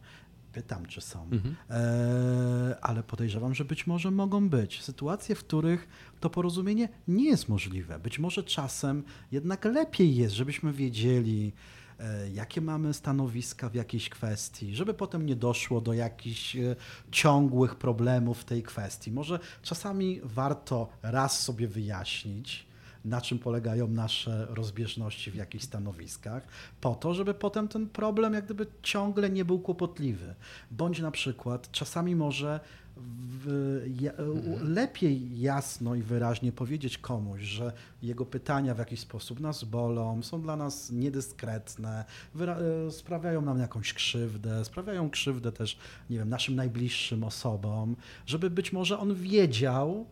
pytam, 0.56 0.86
czy 0.86 1.02
są, 1.02 1.24
mhm. 1.32 1.56
e, 1.70 2.78
ale 2.82 3.04
podejrzewam, 3.04 3.54
że 3.54 3.66
być 3.66 3.88
może 3.88 4.12
mogą 4.12 4.50
być 4.50 4.82
sytuacje, 4.82 5.36
w 5.36 5.40
których 5.40 5.88
to 6.20 6.30
porozumienie 6.30 6.90
nie 7.08 7.26
jest 7.26 7.50
możliwe. 7.50 8.00
Być 8.00 8.20
może 8.20 8.44
czasem 8.44 9.04
jednak 9.32 9.66
lepiej 9.66 10.16
jest, 10.16 10.36
żebyśmy 10.36 10.74
wiedzieli, 10.74 11.54
e, 12.00 12.30
jakie 12.30 12.62
mamy 12.62 12.94
stanowiska 12.94 13.70
w 13.70 13.76
jakiejś 13.76 14.10
kwestii, 14.10 14.76
żeby 14.76 14.94
potem 14.94 15.26
nie 15.26 15.36
doszło 15.36 15.82
do 15.82 15.94
jakichś 15.94 16.56
e, 16.56 16.76
ciągłych 17.12 17.76
problemów 17.76 18.40
w 18.40 18.46
tej 18.46 18.64
kwestii. 18.64 19.12
Może 19.12 19.40
czasami 19.62 20.22
warto 20.24 20.90
raz 21.02 21.44
sobie 21.44 21.68
wyjaśnić, 21.68 22.68
na 23.06 23.22
czym 23.22 23.40
polegają 23.40 23.88
nasze 23.88 24.48
rozbieżności 24.50 25.32
w 25.32 25.36
jakichś 25.36 25.66
stanowiskach, 25.66 26.48
po 26.82 26.96
to, 26.96 27.14
żeby 27.14 27.34
potem 27.34 27.68
ten 27.68 27.90
problem 27.90 28.34
jak 28.34 28.46
gdyby 28.46 28.68
ciągle 28.82 29.30
nie 29.30 29.46
był 29.46 29.60
kłopotliwy. 29.60 30.36
Bądź 30.72 31.00
na 31.00 31.12
przykład 31.12 31.72
czasami 31.72 32.16
może 32.16 32.60
w, 32.98 33.82
ja, 34.00 34.12
mhm. 34.12 34.74
lepiej 34.74 35.42
jasno 35.42 35.96
i 35.96 36.02
wyraźnie 36.02 36.52
powiedzieć 36.52 36.98
komuś, 36.98 37.42
że 37.42 37.74
jego 38.02 38.26
pytania 38.26 38.76
w 38.76 38.78
jakiś 38.78 39.00
sposób 39.00 39.40
nas 39.40 39.64
bolą, 39.64 40.24
są 40.24 40.42
dla 40.42 40.56
nas 40.56 40.92
niedyskretne, 40.92 42.06
e, 42.40 42.92
sprawiają 42.92 43.42
nam 43.42 43.60
jakąś 43.60 43.94
krzywdę, 43.94 44.66
sprawiają 44.66 45.10
krzywdę 45.10 45.52
też, 45.52 45.78
nie 46.10 46.18
wiem, 46.18 46.30
naszym 46.30 46.56
najbliższym 46.56 47.24
osobom, 47.24 47.96
żeby 48.26 48.50
być 48.50 48.74
może 48.74 49.00
on 49.00 49.16
wiedział, 49.16 50.06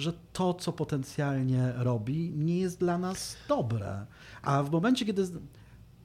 że 0.00 0.12
to, 0.32 0.54
co 0.54 0.72
potencjalnie 0.72 1.72
robi, 1.76 2.32
nie 2.36 2.58
jest 2.58 2.80
dla 2.80 2.98
nas 2.98 3.36
dobre. 3.48 4.06
A 4.42 4.62
w 4.62 4.70
momencie, 4.70 5.06
kiedy 5.06 5.24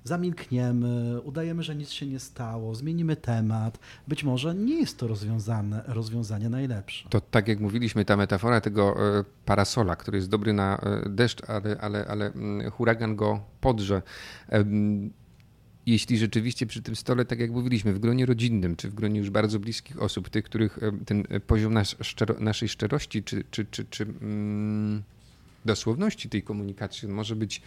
zamilkniemy, 0.03 1.21
udajemy, 1.21 1.63
że 1.63 1.75
nic 1.75 1.89
się 1.89 2.05
nie 2.05 2.19
stało, 2.19 2.75
zmienimy 2.75 3.15
temat, 3.15 3.79
być 4.07 4.23
może 4.23 4.55
nie 4.55 4.75
jest 4.75 4.97
to 4.99 5.07
rozwiązane, 5.07 5.83
rozwiązanie 5.87 6.49
najlepsze. 6.49 7.09
To 7.09 7.21
tak 7.21 7.47
jak 7.47 7.59
mówiliśmy, 7.59 8.05
ta 8.05 8.17
metafora 8.17 8.61
tego 8.61 8.95
e, 9.19 9.23
parasola, 9.45 9.95
który 9.95 10.17
jest 10.17 10.29
dobry 10.29 10.53
na 10.53 10.77
e, 10.77 11.09
deszcz, 11.09 11.49
ale, 11.49 11.77
ale, 11.81 12.05
ale 12.07 12.25
mm, 12.25 12.71
huragan 12.71 13.15
go 13.15 13.39
podrze 13.61 14.01
jeśli 15.85 16.17
rzeczywiście 16.17 16.65
przy 16.65 16.81
tym 16.81 16.95
stole, 16.95 17.25
tak 17.25 17.39
jak 17.39 17.51
mówiliśmy, 17.51 17.93
w 17.93 17.99
gronie 17.99 18.25
rodzinnym, 18.25 18.75
czy 18.75 18.89
w 18.89 18.93
gronie 18.93 19.19
już 19.19 19.29
bardzo 19.29 19.59
bliskich 19.59 20.01
osób, 20.01 20.29
tych, 20.29 20.45
których 20.45 20.79
ten 21.05 21.23
poziom 21.47 21.73
nas, 21.73 21.95
szczero, 22.01 22.35
naszej 22.39 22.69
szczerości, 22.69 23.23
czy, 23.23 23.43
czy, 23.51 23.65
czy, 23.65 23.85
czy 23.85 24.03
mm, 24.03 25.03
dosłowności 25.65 26.29
tej 26.29 26.43
komunikacji 26.43 27.07
może 27.07 27.35
być 27.35 27.61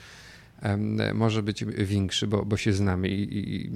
może 1.15 1.43
być 1.43 1.65
większy, 1.65 2.27
bo, 2.27 2.45
bo 2.45 2.57
się 2.57 2.73
znamy 2.73 3.09
i, 3.09 3.39
i, 3.39 3.71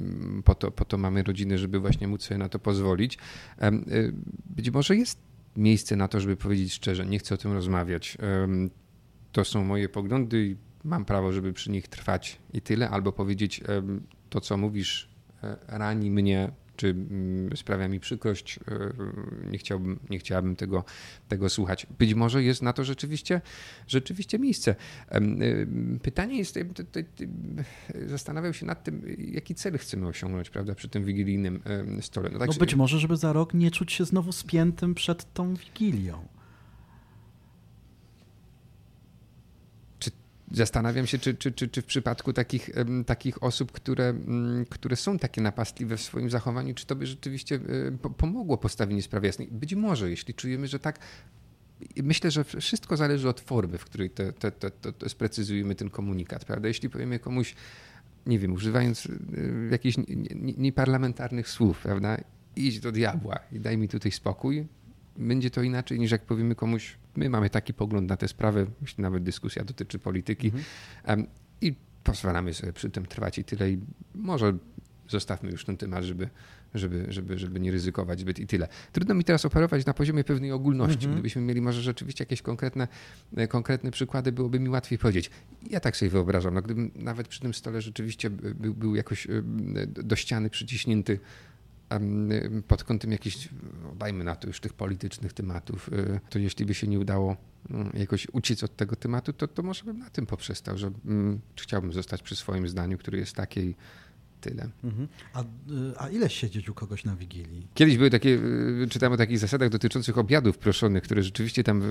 po, 0.44 0.54
to, 0.54 0.70
po 0.70 0.84
to 0.84 0.98
mamy 0.98 1.22
rodziny, 1.22 1.58
żeby 1.58 1.80
właśnie 1.80 2.08
móc 2.08 2.22
sobie 2.22 2.38
na 2.38 2.48
to 2.48 2.58
pozwolić. 2.58 3.18
Y, 3.62 4.12
być 4.56 4.70
może 4.70 4.96
jest 4.96 5.18
miejsce 5.56 5.96
na 5.96 6.08
to, 6.08 6.20
żeby 6.20 6.36
powiedzieć 6.36 6.72
szczerze, 6.72 7.06
nie 7.06 7.18
chcę 7.18 7.34
o 7.34 7.38
tym 7.38 7.52
rozmawiać. 7.52 8.18
To 9.32 9.44
są 9.44 9.64
moje 9.64 9.88
poglądy 9.88 10.46
i 10.46 10.56
mam 10.84 11.04
prawo, 11.04 11.32
żeby 11.32 11.52
przy 11.52 11.70
nich 11.70 11.88
trwać 11.88 12.38
i 12.52 12.60
tyle, 12.60 12.90
albo 12.90 13.12
powiedzieć 13.12 13.60
to, 14.32 14.40
co 14.40 14.56
mówisz, 14.56 15.08
e, 15.42 15.56
rani 15.68 16.10
mnie, 16.10 16.52
czy 16.76 16.88
mm, 16.88 17.56
sprawia 17.56 17.88
mi 17.88 18.00
przykrość, 18.00 18.58
e, 18.68 18.92
nie 19.50 19.58
chciałbym, 19.58 19.98
nie 20.10 20.18
chciałabym 20.18 20.56
tego, 20.56 20.84
tego 21.28 21.48
słuchać. 21.48 21.86
Być 21.98 22.14
może 22.14 22.42
jest 22.42 22.62
na 22.62 22.72
to 22.72 22.84
rzeczywiście, 22.84 23.40
rzeczywiście 23.86 24.38
miejsce. 24.38 24.74
E, 25.08 25.20
pytanie 26.02 26.38
jest, 26.38 26.58
zastanawiał 28.06 28.54
się 28.54 28.66
nad 28.66 28.84
tym, 28.84 29.16
jaki 29.18 29.54
cel 29.54 29.78
chcemy 29.78 30.06
osiągnąć 30.06 30.50
prawda, 30.50 30.74
przy 30.74 30.88
tym 30.88 31.04
wigilijnym 31.04 31.62
stole. 32.00 32.30
No, 32.32 32.38
tak 32.38 32.48
no 32.48 32.54
być 32.54 32.74
może, 32.74 32.98
żeby 32.98 33.16
za 33.16 33.32
rok 33.32 33.54
nie 33.54 33.70
czuć 33.70 33.92
się 33.92 34.04
znowu 34.04 34.32
spiętym 34.32 34.94
przed 34.94 35.32
tą 35.34 35.54
wigilią. 35.54 36.28
Zastanawiam 40.54 41.06
się, 41.06 41.18
czy, 41.18 41.34
czy, 41.34 41.52
czy, 41.52 41.68
czy 41.68 41.82
w 41.82 41.84
przypadku 41.84 42.32
takich, 42.32 42.70
takich 43.06 43.42
osób, 43.42 43.72
które, 43.72 44.08
mm, 44.08 44.66
które 44.66 44.96
są 44.96 45.18
takie 45.18 45.40
napastliwe 45.40 45.96
w 45.96 46.00
swoim 46.00 46.30
zachowaniu, 46.30 46.74
czy 46.74 46.86
to 46.86 46.96
by 46.96 47.06
rzeczywiście 47.06 47.60
e, 48.04 48.08
pomogło 48.08 48.58
postawienie 48.58 49.02
sprawy 49.02 49.26
jasnej? 49.26 49.48
Być 49.50 49.74
może, 49.74 50.10
jeśli 50.10 50.34
czujemy, 50.34 50.68
że 50.68 50.78
tak. 50.78 50.98
Myślę, 52.02 52.30
że 52.30 52.44
wszystko 52.44 52.96
zależy 52.96 53.28
od 53.28 53.40
formy, 53.40 53.78
w 53.78 53.84
której 53.84 54.10
te, 54.10 54.32
te, 54.32 54.50
te, 54.50 54.70
te 54.70 55.08
sprecyzujemy 55.08 55.74
ten 55.74 55.90
komunikat, 55.90 56.44
prawda? 56.44 56.68
Jeśli 56.68 56.90
powiemy 56.90 57.18
komuś, 57.18 57.54
nie 58.26 58.38
wiem, 58.38 58.52
używając 58.52 59.06
e, 59.06 59.10
jakichś 59.70 59.96
nieparlamentarnych 60.58 61.48
słów, 61.48 61.78
prawda? 61.82 62.16
Idź 62.56 62.80
do 62.80 62.92
diabła 62.92 63.38
i 63.52 63.60
daj 63.60 63.78
mi 63.78 63.88
tutaj 63.88 64.12
spokój, 64.12 64.66
będzie 65.16 65.50
to 65.50 65.62
inaczej 65.62 65.98
niż 65.98 66.10
jak 66.10 66.22
powiemy 66.22 66.54
komuś, 66.54 66.98
my 67.16 67.30
mamy 67.30 67.50
taki 67.50 67.74
pogląd 67.74 68.08
na 68.08 68.16
tę 68.16 68.28
sprawę, 68.28 68.66
jeśli 68.80 69.02
nawet 69.02 69.22
dyskusja 69.22 69.64
dotyczy 69.64 69.98
polityki 69.98 70.52
mhm. 71.04 71.26
i 71.60 71.74
pozwalamy 72.04 72.54
sobie 72.54 72.72
przy 72.72 72.90
tym 72.90 73.06
trwać 73.06 73.38
i 73.38 73.44
tyle 73.44 73.70
i 73.70 73.78
może 74.14 74.52
zostawmy 75.08 75.50
już 75.50 75.64
ten 75.64 75.76
temat, 75.76 76.04
żeby, 76.04 76.28
żeby, 76.74 77.06
żeby, 77.08 77.38
żeby 77.38 77.60
nie 77.60 77.70
ryzykować 77.70 78.20
zbyt 78.20 78.38
i 78.38 78.46
tyle. 78.46 78.68
Trudno 78.92 79.14
mi 79.14 79.24
teraz 79.24 79.44
operować 79.44 79.86
na 79.86 79.94
poziomie 79.94 80.24
pewnej 80.24 80.52
ogólności. 80.52 80.96
Mhm. 81.04 81.12
Gdybyśmy 81.12 81.42
mieli 81.42 81.60
może 81.60 81.82
rzeczywiście 81.82 82.22
jakieś 82.22 82.42
konkretne, 82.42 82.88
e, 83.36 83.48
konkretne 83.48 83.90
przykłady, 83.90 84.32
byłoby 84.32 84.60
mi 84.60 84.68
łatwiej 84.68 84.98
powiedzieć. 84.98 85.30
Ja 85.70 85.80
tak 85.80 85.96
sobie 85.96 86.10
wyobrażam, 86.10 86.54
no, 86.54 86.62
gdybym 86.62 86.90
nawet 86.94 87.28
przy 87.28 87.40
tym 87.40 87.54
stole 87.54 87.80
rzeczywiście 87.80 88.30
był, 88.30 88.74
był 88.74 88.94
jakoś 88.94 89.26
e, 89.26 89.42
do 89.86 90.16
ściany 90.16 90.50
przyciśnięty 90.50 91.18
pod 92.68 92.84
kątem 92.84 93.12
jakichś, 93.12 93.48
dajmy 93.98 94.24
na 94.24 94.36
to 94.36 94.46
już 94.46 94.60
tych 94.60 94.72
politycznych 94.72 95.32
tematów, 95.32 95.88
y, 95.92 96.20
to 96.30 96.38
jeśli 96.38 96.66
by 96.66 96.74
się 96.74 96.86
nie 96.86 97.00
udało 97.00 97.36
mm, 97.70 97.90
jakoś 97.94 98.26
uciec 98.32 98.62
od 98.62 98.76
tego 98.76 98.96
tematu, 98.96 99.32
to, 99.32 99.48
to 99.48 99.62
może 99.62 99.84
bym 99.84 99.98
na 99.98 100.10
tym 100.10 100.26
poprzestał, 100.26 100.78
że 100.78 100.90
mm, 101.06 101.40
chciałbym 101.56 101.92
zostać 101.92 102.22
przy 102.22 102.36
swoim 102.36 102.68
zdaniu, 102.68 102.98
które 102.98 103.18
jest 103.18 103.36
takie 103.36 103.62
i 103.62 103.74
tyle. 104.40 104.68
Mhm. 104.84 105.08
A, 105.32 105.42
y, 105.42 105.44
a 105.98 106.08
ile 106.08 106.30
siedzieć 106.30 106.68
u 106.68 106.74
kogoś 106.74 107.04
na 107.04 107.16
Wigilii? 107.16 107.66
Kiedyś 107.74 107.96
były 107.96 108.10
takie, 108.10 108.28
y, 108.28 108.86
czytałem 108.90 109.12
o 109.12 109.16
takich 109.16 109.38
zasadach 109.38 109.68
dotyczących 109.68 110.18
obiadów 110.18 110.58
proszonych, 110.58 111.02
które 111.02 111.22
rzeczywiście 111.22 111.64
tam 111.64 111.82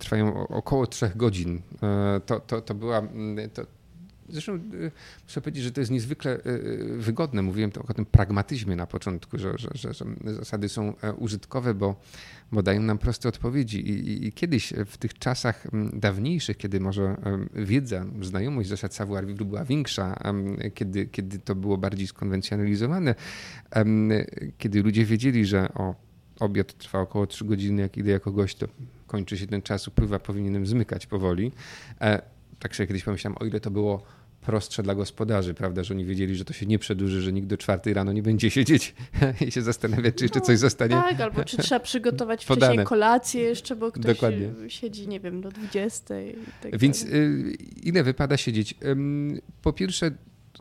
trwają 0.00 0.48
około 0.48 0.86
trzech 0.86 1.16
godzin. 1.16 1.62
E, 1.82 2.20
to, 2.26 2.40
to, 2.40 2.60
to 2.60 2.74
była, 2.74 2.98
mm, 2.98 3.50
to, 3.50 3.66
Zresztą 4.28 4.52
e, 4.54 4.58
muszę 5.24 5.40
powiedzieć, 5.40 5.64
że 5.64 5.72
to 5.72 5.80
jest 5.80 5.90
niezwykle 5.90 6.30
e, 6.30 6.36
e, 6.36 6.58
wygodne. 6.98 7.42
Mówiłem 7.42 7.70
o 7.88 7.94
tym 7.94 8.06
pragmatyzmie 8.06 8.76
na 8.76 8.86
początku, 8.86 9.38
że, 9.38 9.58
że, 9.58 9.68
że, 9.74 9.94
że 9.94 10.34
zasady 10.34 10.68
są 10.68 10.94
użytkowe, 11.18 11.74
bo, 11.74 11.96
bo 12.52 12.62
dają 12.62 12.82
nam 12.82 12.98
proste 12.98 13.28
odpowiedzi. 13.28 13.90
I, 13.90 14.08
i, 14.08 14.26
I, 14.26 14.32
kiedyś 14.32 14.72
w 14.86 14.96
tych 14.96 15.18
czasach 15.18 15.66
dawniejszych, 15.92 16.56
kiedy 16.56 16.80
może 16.80 17.16
wiedza, 17.54 18.06
znajomość 18.22 18.68
zasad 18.68 18.94
savoir 18.94 19.26
vivre 19.26 19.44
była 19.44 19.64
większa, 19.64 20.18
kiedy, 20.74 21.06
kiedy 21.06 21.38
to 21.38 21.54
było 21.54 21.78
bardziej 21.78 22.06
skonwencjonalizowane, 22.06 23.14
kiedy 24.58 24.82
ludzie 24.82 25.04
wiedzieli, 25.04 25.46
że 25.46 25.68
o, 25.74 25.94
obiad 26.40 26.78
trwa 26.78 27.00
około 27.00 27.26
3 27.26 27.44
godziny, 27.44 27.82
jak 27.82 27.96
idę 27.96 28.10
jako 28.10 28.32
gość, 28.32 28.56
to 28.56 28.66
kończy 29.06 29.38
się 29.38 29.46
ten 29.46 29.62
czas, 29.62 29.88
upływa, 29.88 30.18
powinienem 30.18 30.66
zmykać 30.66 31.06
powoli 31.06 31.52
tak 32.58 32.76
sobie 32.76 32.86
kiedyś 32.86 33.04
pomyślałem, 33.04 33.38
o 33.40 33.44
ile 33.44 33.60
to 33.60 33.70
było 33.70 34.02
prostsze 34.40 34.82
dla 34.82 34.94
gospodarzy, 34.94 35.54
prawda, 35.54 35.84
że 35.84 35.94
oni 35.94 36.04
wiedzieli, 36.04 36.36
że 36.36 36.44
to 36.44 36.52
się 36.52 36.66
nie 36.66 36.78
przedłuży, 36.78 37.22
że 37.22 37.32
nikt 37.32 37.46
do 37.48 37.56
czwartej 37.56 37.94
rano 37.94 38.12
nie 38.12 38.22
będzie 38.22 38.50
siedzieć 38.50 38.94
i 39.46 39.52
się 39.52 39.62
zastanawiać, 39.62 40.14
czy 40.14 40.24
jeszcze 40.24 40.40
coś 40.40 40.58
zostanie 40.58 40.94
Tak, 40.94 41.20
albo 41.20 41.44
czy 41.44 41.56
trzeba 41.56 41.80
przygotować 41.80 42.46
podane. 42.46 42.66
wcześniej 42.66 42.86
kolację 42.86 43.42
jeszcze, 43.42 43.76
bo 43.76 43.92
ktoś 43.92 44.04
Dokładnie. 44.04 44.50
siedzi, 44.68 45.08
nie 45.08 45.20
wiem, 45.20 45.40
do 45.40 45.48
20. 45.48 46.14
Tak 46.62 46.78
Więc 46.78 47.02
y, 47.02 47.56
ile 47.82 48.02
wypada 48.02 48.36
siedzieć? 48.36 48.74
Po 49.62 49.72
pierwsze, 49.72 50.10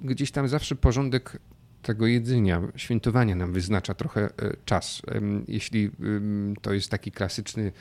gdzieś 0.02 0.32
tam 0.32 0.48
zawsze 0.48 0.76
porządek 0.76 1.40
tego 1.82 2.08
jedzenia, 2.08 2.62
świętowania 2.76 3.36
nam 3.36 3.54
wyznacza 3.54 3.94
trochę 3.94 4.22
e, 4.22 4.30
czas. 4.66 5.02
Jeśli 5.48 5.92
to 6.62 6.74
jest 6.74 6.90
taki 6.90 7.12
klasyczny 7.12 7.72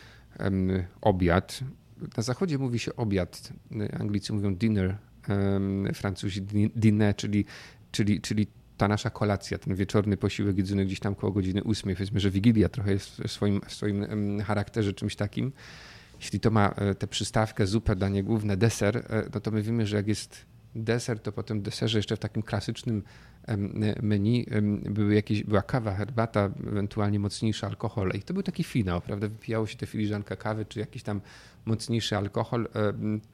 obiad, 1.00 1.60
na 2.16 2.22
zachodzie 2.22 2.58
mówi 2.58 2.78
się 2.78 2.96
obiad, 2.96 3.52
Anglicy 4.00 4.32
mówią 4.32 4.54
dinner, 4.54 4.98
Francuzi 5.94 6.42
dîner, 6.76 7.16
czyli, 7.16 7.44
czyli, 7.92 8.20
czyli 8.20 8.46
ta 8.76 8.88
nasza 8.88 9.10
kolacja, 9.10 9.58
ten 9.58 9.74
wieczorny 9.74 10.16
posiłek 10.16 10.58
jedzony 10.58 10.86
gdzieś 10.86 11.00
tam 11.00 11.14
koło 11.14 11.32
godziny 11.32 11.62
ósmej, 11.62 11.94
powiedzmy, 11.96 12.20
że 12.20 12.30
Wigilia 12.30 12.68
trochę 12.68 12.92
jest 12.92 13.10
w 13.10 13.30
swoim, 13.30 13.60
w 13.66 13.72
swoim 13.72 14.40
charakterze 14.40 14.92
czymś 14.92 15.16
takim. 15.16 15.52
Jeśli 16.20 16.40
to 16.40 16.50
ma 16.50 16.68
e, 16.68 16.94
tę 16.94 17.06
przystawkę, 17.06 17.66
zupę, 17.66 17.96
danie 17.96 18.22
główne, 18.22 18.56
deser, 18.56 18.96
e, 18.96 19.28
no 19.34 19.40
to 19.40 19.50
my 19.50 19.62
wiemy, 19.62 19.86
że 19.86 19.96
jak 19.96 20.08
jest 20.08 20.46
deser, 20.74 21.20
to 21.20 21.32
potem 21.32 21.62
deserze 21.62 21.98
jeszcze 21.98 22.16
w 22.16 22.18
takim 22.18 22.42
klasycznym 22.42 23.02
menu 24.02 24.46
były 24.90 25.14
jakieś, 25.14 25.44
była 25.44 25.62
kawa, 25.62 25.94
herbata, 25.94 26.50
ewentualnie 26.66 27.18
mocniejszy 27.18 27.66
alkohol. 27.66 28.12
I 28.14 28.22
to 28.22 28.34
był 28.34 28.42
taki 28.42 28.64
finał, 28.64 29.00
prawda? 29.00 29.28
Wypijało 29.28 29.66
się 29.66 29.76
tę 29.76 29.86
filiżankę 29.86 30.36
kawy, 30.36 30.66
czy 30.66 30.80
jakiś 30.80 31.02
tam 31.02 31.20
mocniejszy 31.66 32.16
alkohol, 32.16 32.68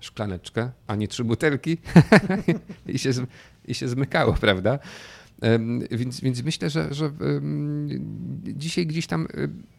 szklaneczkę, 0.00 0.70
a 0.86 0.96
nie 0.96 1.08
trzy 1.08 1.24
butelki. 1.24 1.78
I, 2.86 2.98
się, 2.98 3.10
i 3.64 3.74
się 3.74 3.88
zmykało, 3.88 4.32
prawda? 4.32 4.78
Więc, 5.90 6.20
więc 6.20 6.42
myślę, 6.42 6.70
że, 6.70 6.94
że 6.94 7.12
dzisiaj 8.42 8.86
gdzieś 8.86 9.06
tam 9.06 9.28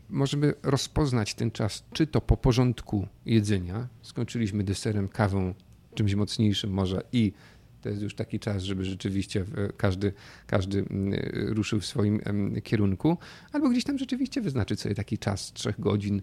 możemy 0.10 0.54
rozpoznać 0.64 1.34
ten 1.34 1.52
czas, 1.52 1.84
czy 1.94 2.08
to 2.08 2.22
po 2.22 2.38
porządku 2.38 3.08
jedzenia, 3.26 3.88
skończyliśmy 4.02 4.64
deserem, 4.64 5.08
kawą, 5.08 5.54
czymś 5.96 6.16
mocniejszym 6.16 6.72
może 6.72 7.04
i 7.12 7.34
to 7.82 7.90
jest 7.90 8.02
już 8.02 8.16
taki 8.16 8.40
czas, 8.40 8.64
żeby 8.64 8.86
rzeczywiście 8.86 9.46
każdy, 9.78 10.14
każdy 10.48 10.80
mm, 10.80 11.20
ruszył 11.34 11.80
w 11.80 11.86
swoim 11.86 12.22
kierunku, 12.64 13.18
albo 13.52 13.70
gdzieś 13.70 13.84
tam 13.84 13.98
rzeczywiście 13.98 14.42
wyznaczyć 14.42 14.80
sobie 14.80 14.96
taki 14.96 15.18
czas 15.18 15.54
trzech 15.54 15.80
godzin, 15.80 16.22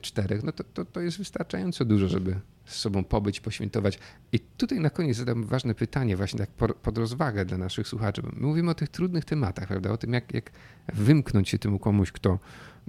czterech, 0.00 0.42
no 0.42 0.52
to, 0.52 0.64
to, 0.64 0.84
to 0.84 1.00
jest 1.00 1.18
wystarczająco 1.18 1.84
dużo, 1.84 2.08
żeby 2.08 2.40
z 2.64 2.76
sobą 2.76 3.04
pobyć, 3.04 3.40
poświętować. 3.40 3.98
I 4.32 4.40
tutaj 4.40 4.80
na 4.80 4.90
koniec 4.90 5.16
zadam 5.16 5.44
ważne 5.44 5.74
pytanie, 5.74 6.16
właśnie 6.16 6.38
tak 6.38 6.50
pod 6.82 6.98
rozwagę 6.98 7.44
dla 7.44 7.58
naszych 7.58 7.88
słuchaczy. 7.88 8.22
My 8.22 8.46
mówimy 8.46 8.70
o 8.70 8.74
tych 8.74 8.88
trudnych 8.88 9.24
tematach, 9.24 9.68
prawda? 9.68 9.90
O 9.90 9.96
tym, 9.96 10.12
jak, 10.12 10.34
jak 10.34 10.50
wymknąć 10.92 11.48
się 11.48 11.58
temu 11.58 11.78
komuś, 11.78 12.12
kto, 12.12 12.38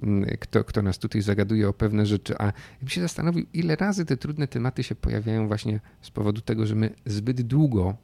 mm, 0.02 0.24
kto, 0.40 0.64
kto 0.64 0.82
nas 0.82 0.98
tutaj 0.98 1.22
zagaduje 1.22 1.68
o 1.68 1.72
pewne 1.72 2.06
rzeczy. 2.06 2.38
A 2.38 2.52
bym 2.80 2.88
się 2.88 3.00
zastanowił, 3.00 3.46
ile 3.52 3.76
razy 3.76 4.04
te 4.04 4.16
trudne 4.16 4.48
tematy 4.48 4.82
się 4.82 4.94
pojawiają 4.94 5.48
właśnie 5.48 5.80
z 6.02 6.10
powodu 6.10 6.40
tego, 6.40 6.66
że 6.66 6.74
my 6.74 6.94
zbyt 7.06 7.42
długo 7.42 7.96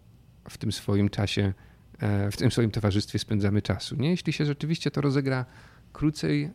w 0.48 0.58
tym 0.58 0.72
swoim 0.72 1.08
czasie, 1.08 1.52
e, 1.98 2.30
w 2.30 2.36
tym 2.36 2.50
swoim 2.50 2.70
towarzystwie 2.70 3.18
spędzamy 3.18 3.62
czasu. 3.62 3.96
Nie? 3.96 4.10
Jeśli 4.10 4.32
się 4.32 4.44
rzeczywiście 4.44 4.90
to 4.90 5.00
rozegra 5.00 5.44
krócej 5.92 6.50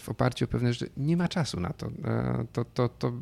w 0.00 0.08
oparciu 0.08 0.44
o 0.44 0.48
pewne 0.48 0.72
rzeczy. 0.72 0.92
Nie 0.96 1.16
ma 1.16 1.28
czasu 1.28 1.60
na 1.60 1.70
to. 1.70 1.86
E, 2.04 2.46
to, 2.52 2.64
to, 2.64 2.88
to. 2.88 3.12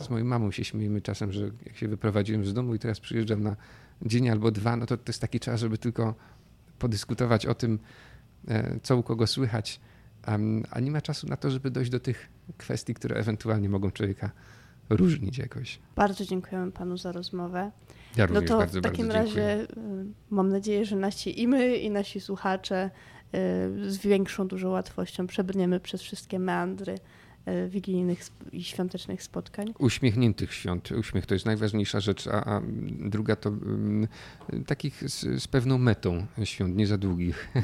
Z 0.00 0.10
moją 0.10 0.24
mamą 0.24 0.50
się 0.50 0.64
śmiejemy 0.64 1.00
czasem, 1.00 1.32
że 1.32 1.50
jak 1.66 1.76
się 1.76 1.88
wyprowadziłem 1.88 2.44
z 2.44 2.54
domu 2.54 2.74
i 2.74 2.78
teraz 2.78 3.00
przyjeżdżam 3.00 3.42
na 3.42 3.56
dzień 4.02 4.28
albo 4.28 4.50
dwa, 4.50 4.76
no 4.76 4.86
to 4.86 4.96
to 4.96 5.02
jest 5.06 5.20
taki 5.20 5.40
czas, 5.40 5.60
żeby 5.60 5.78
tylko 5.78 6.14
podyskutować 6.78 7.46
o 7.46 7.54
tym, 7.54 7.78
e, 8.48 8.80
co 8.82 8.96
u 8.96 9.02
kogo 9.02 9.26
słychać, 9.26 9.80
a 10.70 10.80
nie 10.80 10.90
ma 10.90 11.00
czasu 11.00 11.26
na 11.26 11.36
to, 11.36 11.50
żeby 11.50 11.70
dojść 11.70 11.90
do 11.90 12.00
tych 12.00 12.28
kwestii, 12.56 12.94
które 12.94 13.16
ewentualnie 13.16 13.68
mogą 13.68 13.90
człowieka 13.90 14.30
różnić 14.90 15.38
jakoś. 15.38 15.78
Bardzo 15.96 16.24
dziękujemy 16.24 16.72
panu 16.72 16.96
za 16.96 17.12
rozmowę. 17.12 17.70
Ja 18.16 18.26
no 18.26 18.42
to 18.42 18.58
bardzo, 18.58 18.80
w 18.80 18.82
takim 18.82 19.10
razie 19.10 19.66
mam 20.30 20.48
nadzieję, 20.48 20.84
że 20.84 20.96
nasi 20.96 21.42
i 21.42 21.48
my, 21.48 21.76
i 21.76 21.90
nasi 21.90 22.20
słuchacze 22.20 22.90
z 23.86 23.98
większą 23.98 24.48
dużo 24.48 24.68
łatwością 24.68 25.26
przebrniemy 25.26 25.80
przez 25.80 26.02
wszystkie 26.02 26.38
meandry 26.38 26.92
y, 26.92 26.98
wigilijnych 27.68 28.20
i 28.52 28.64
świątecznych 28.64 29.22
spotkań. 29.22 29.74
Uśmiechniętych 29.78 30.54
świąt. 30.54 30.90
Uśmiech 30.90 31.26
to 31.26 31.34
jest 31.34 31.46
najważniejsza 31.46 32.00
rzecz, 32.00 32.26
a, 32.26 32.44
a 32.44 32.62
druga 33.00 33.36
to 33.36 33.50
um, 33.50 34.08
takich 34.66 35.10
z, 35.10 35.42
z, 35.42 35.48
pewną 35.48 35.78
metą 35.78 36.26
świąt, 36.44 36.76
nie 36.76 36.86
za 36.86 36.98
długich. 36.98 37.48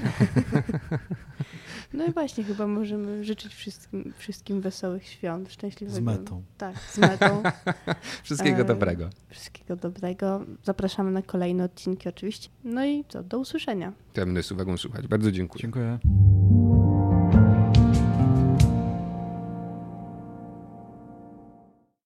No 1.95 2.07
i 2.07 2.13
właśnie, 2.13 2.45
chyba 2.45 2.67
możemy 2.67 3.25
życzyć 3.25 3.55
wszystkim, 3.55 4.13
wszystkim 4.19 4.61
wesołych 4.61 5.07
świąt, 5.07 5.53
szczęśliwego. 5.53 5.97
Z 5.97 6.01
metą. 6.01 6.43
Tak, 6.59 6.77
z 6.79 6.99
metą. 6.99 7.43
Wszystkiego 8.23 8.63
e, 8.63 8.65
dobrego. 8.65 9.11
Wszystkiego 9.29 9.77
dobrego. 9.77 10.45
Zapraszamy 10.65 11.11
na 11.11 11.23
kolejne 11.23 11.65
odcinki 11.65 12.09
oczywiście. 12.09 12.49
No 12.65 12.87
i 12.87 13.05
co, 13.09 13.23
do 13.23 13.39
usłyszenia. 13.39 13.93
Ja 14.17 14.25
będę 14.25 14.43
z 14.43 14.53
uwagą 14.53 14.77
słuchać. 14.77 15.07
Bardzo 15.07 15.33
dziękuję. 15.33 15.63
Dziękuję. 15.63 15.99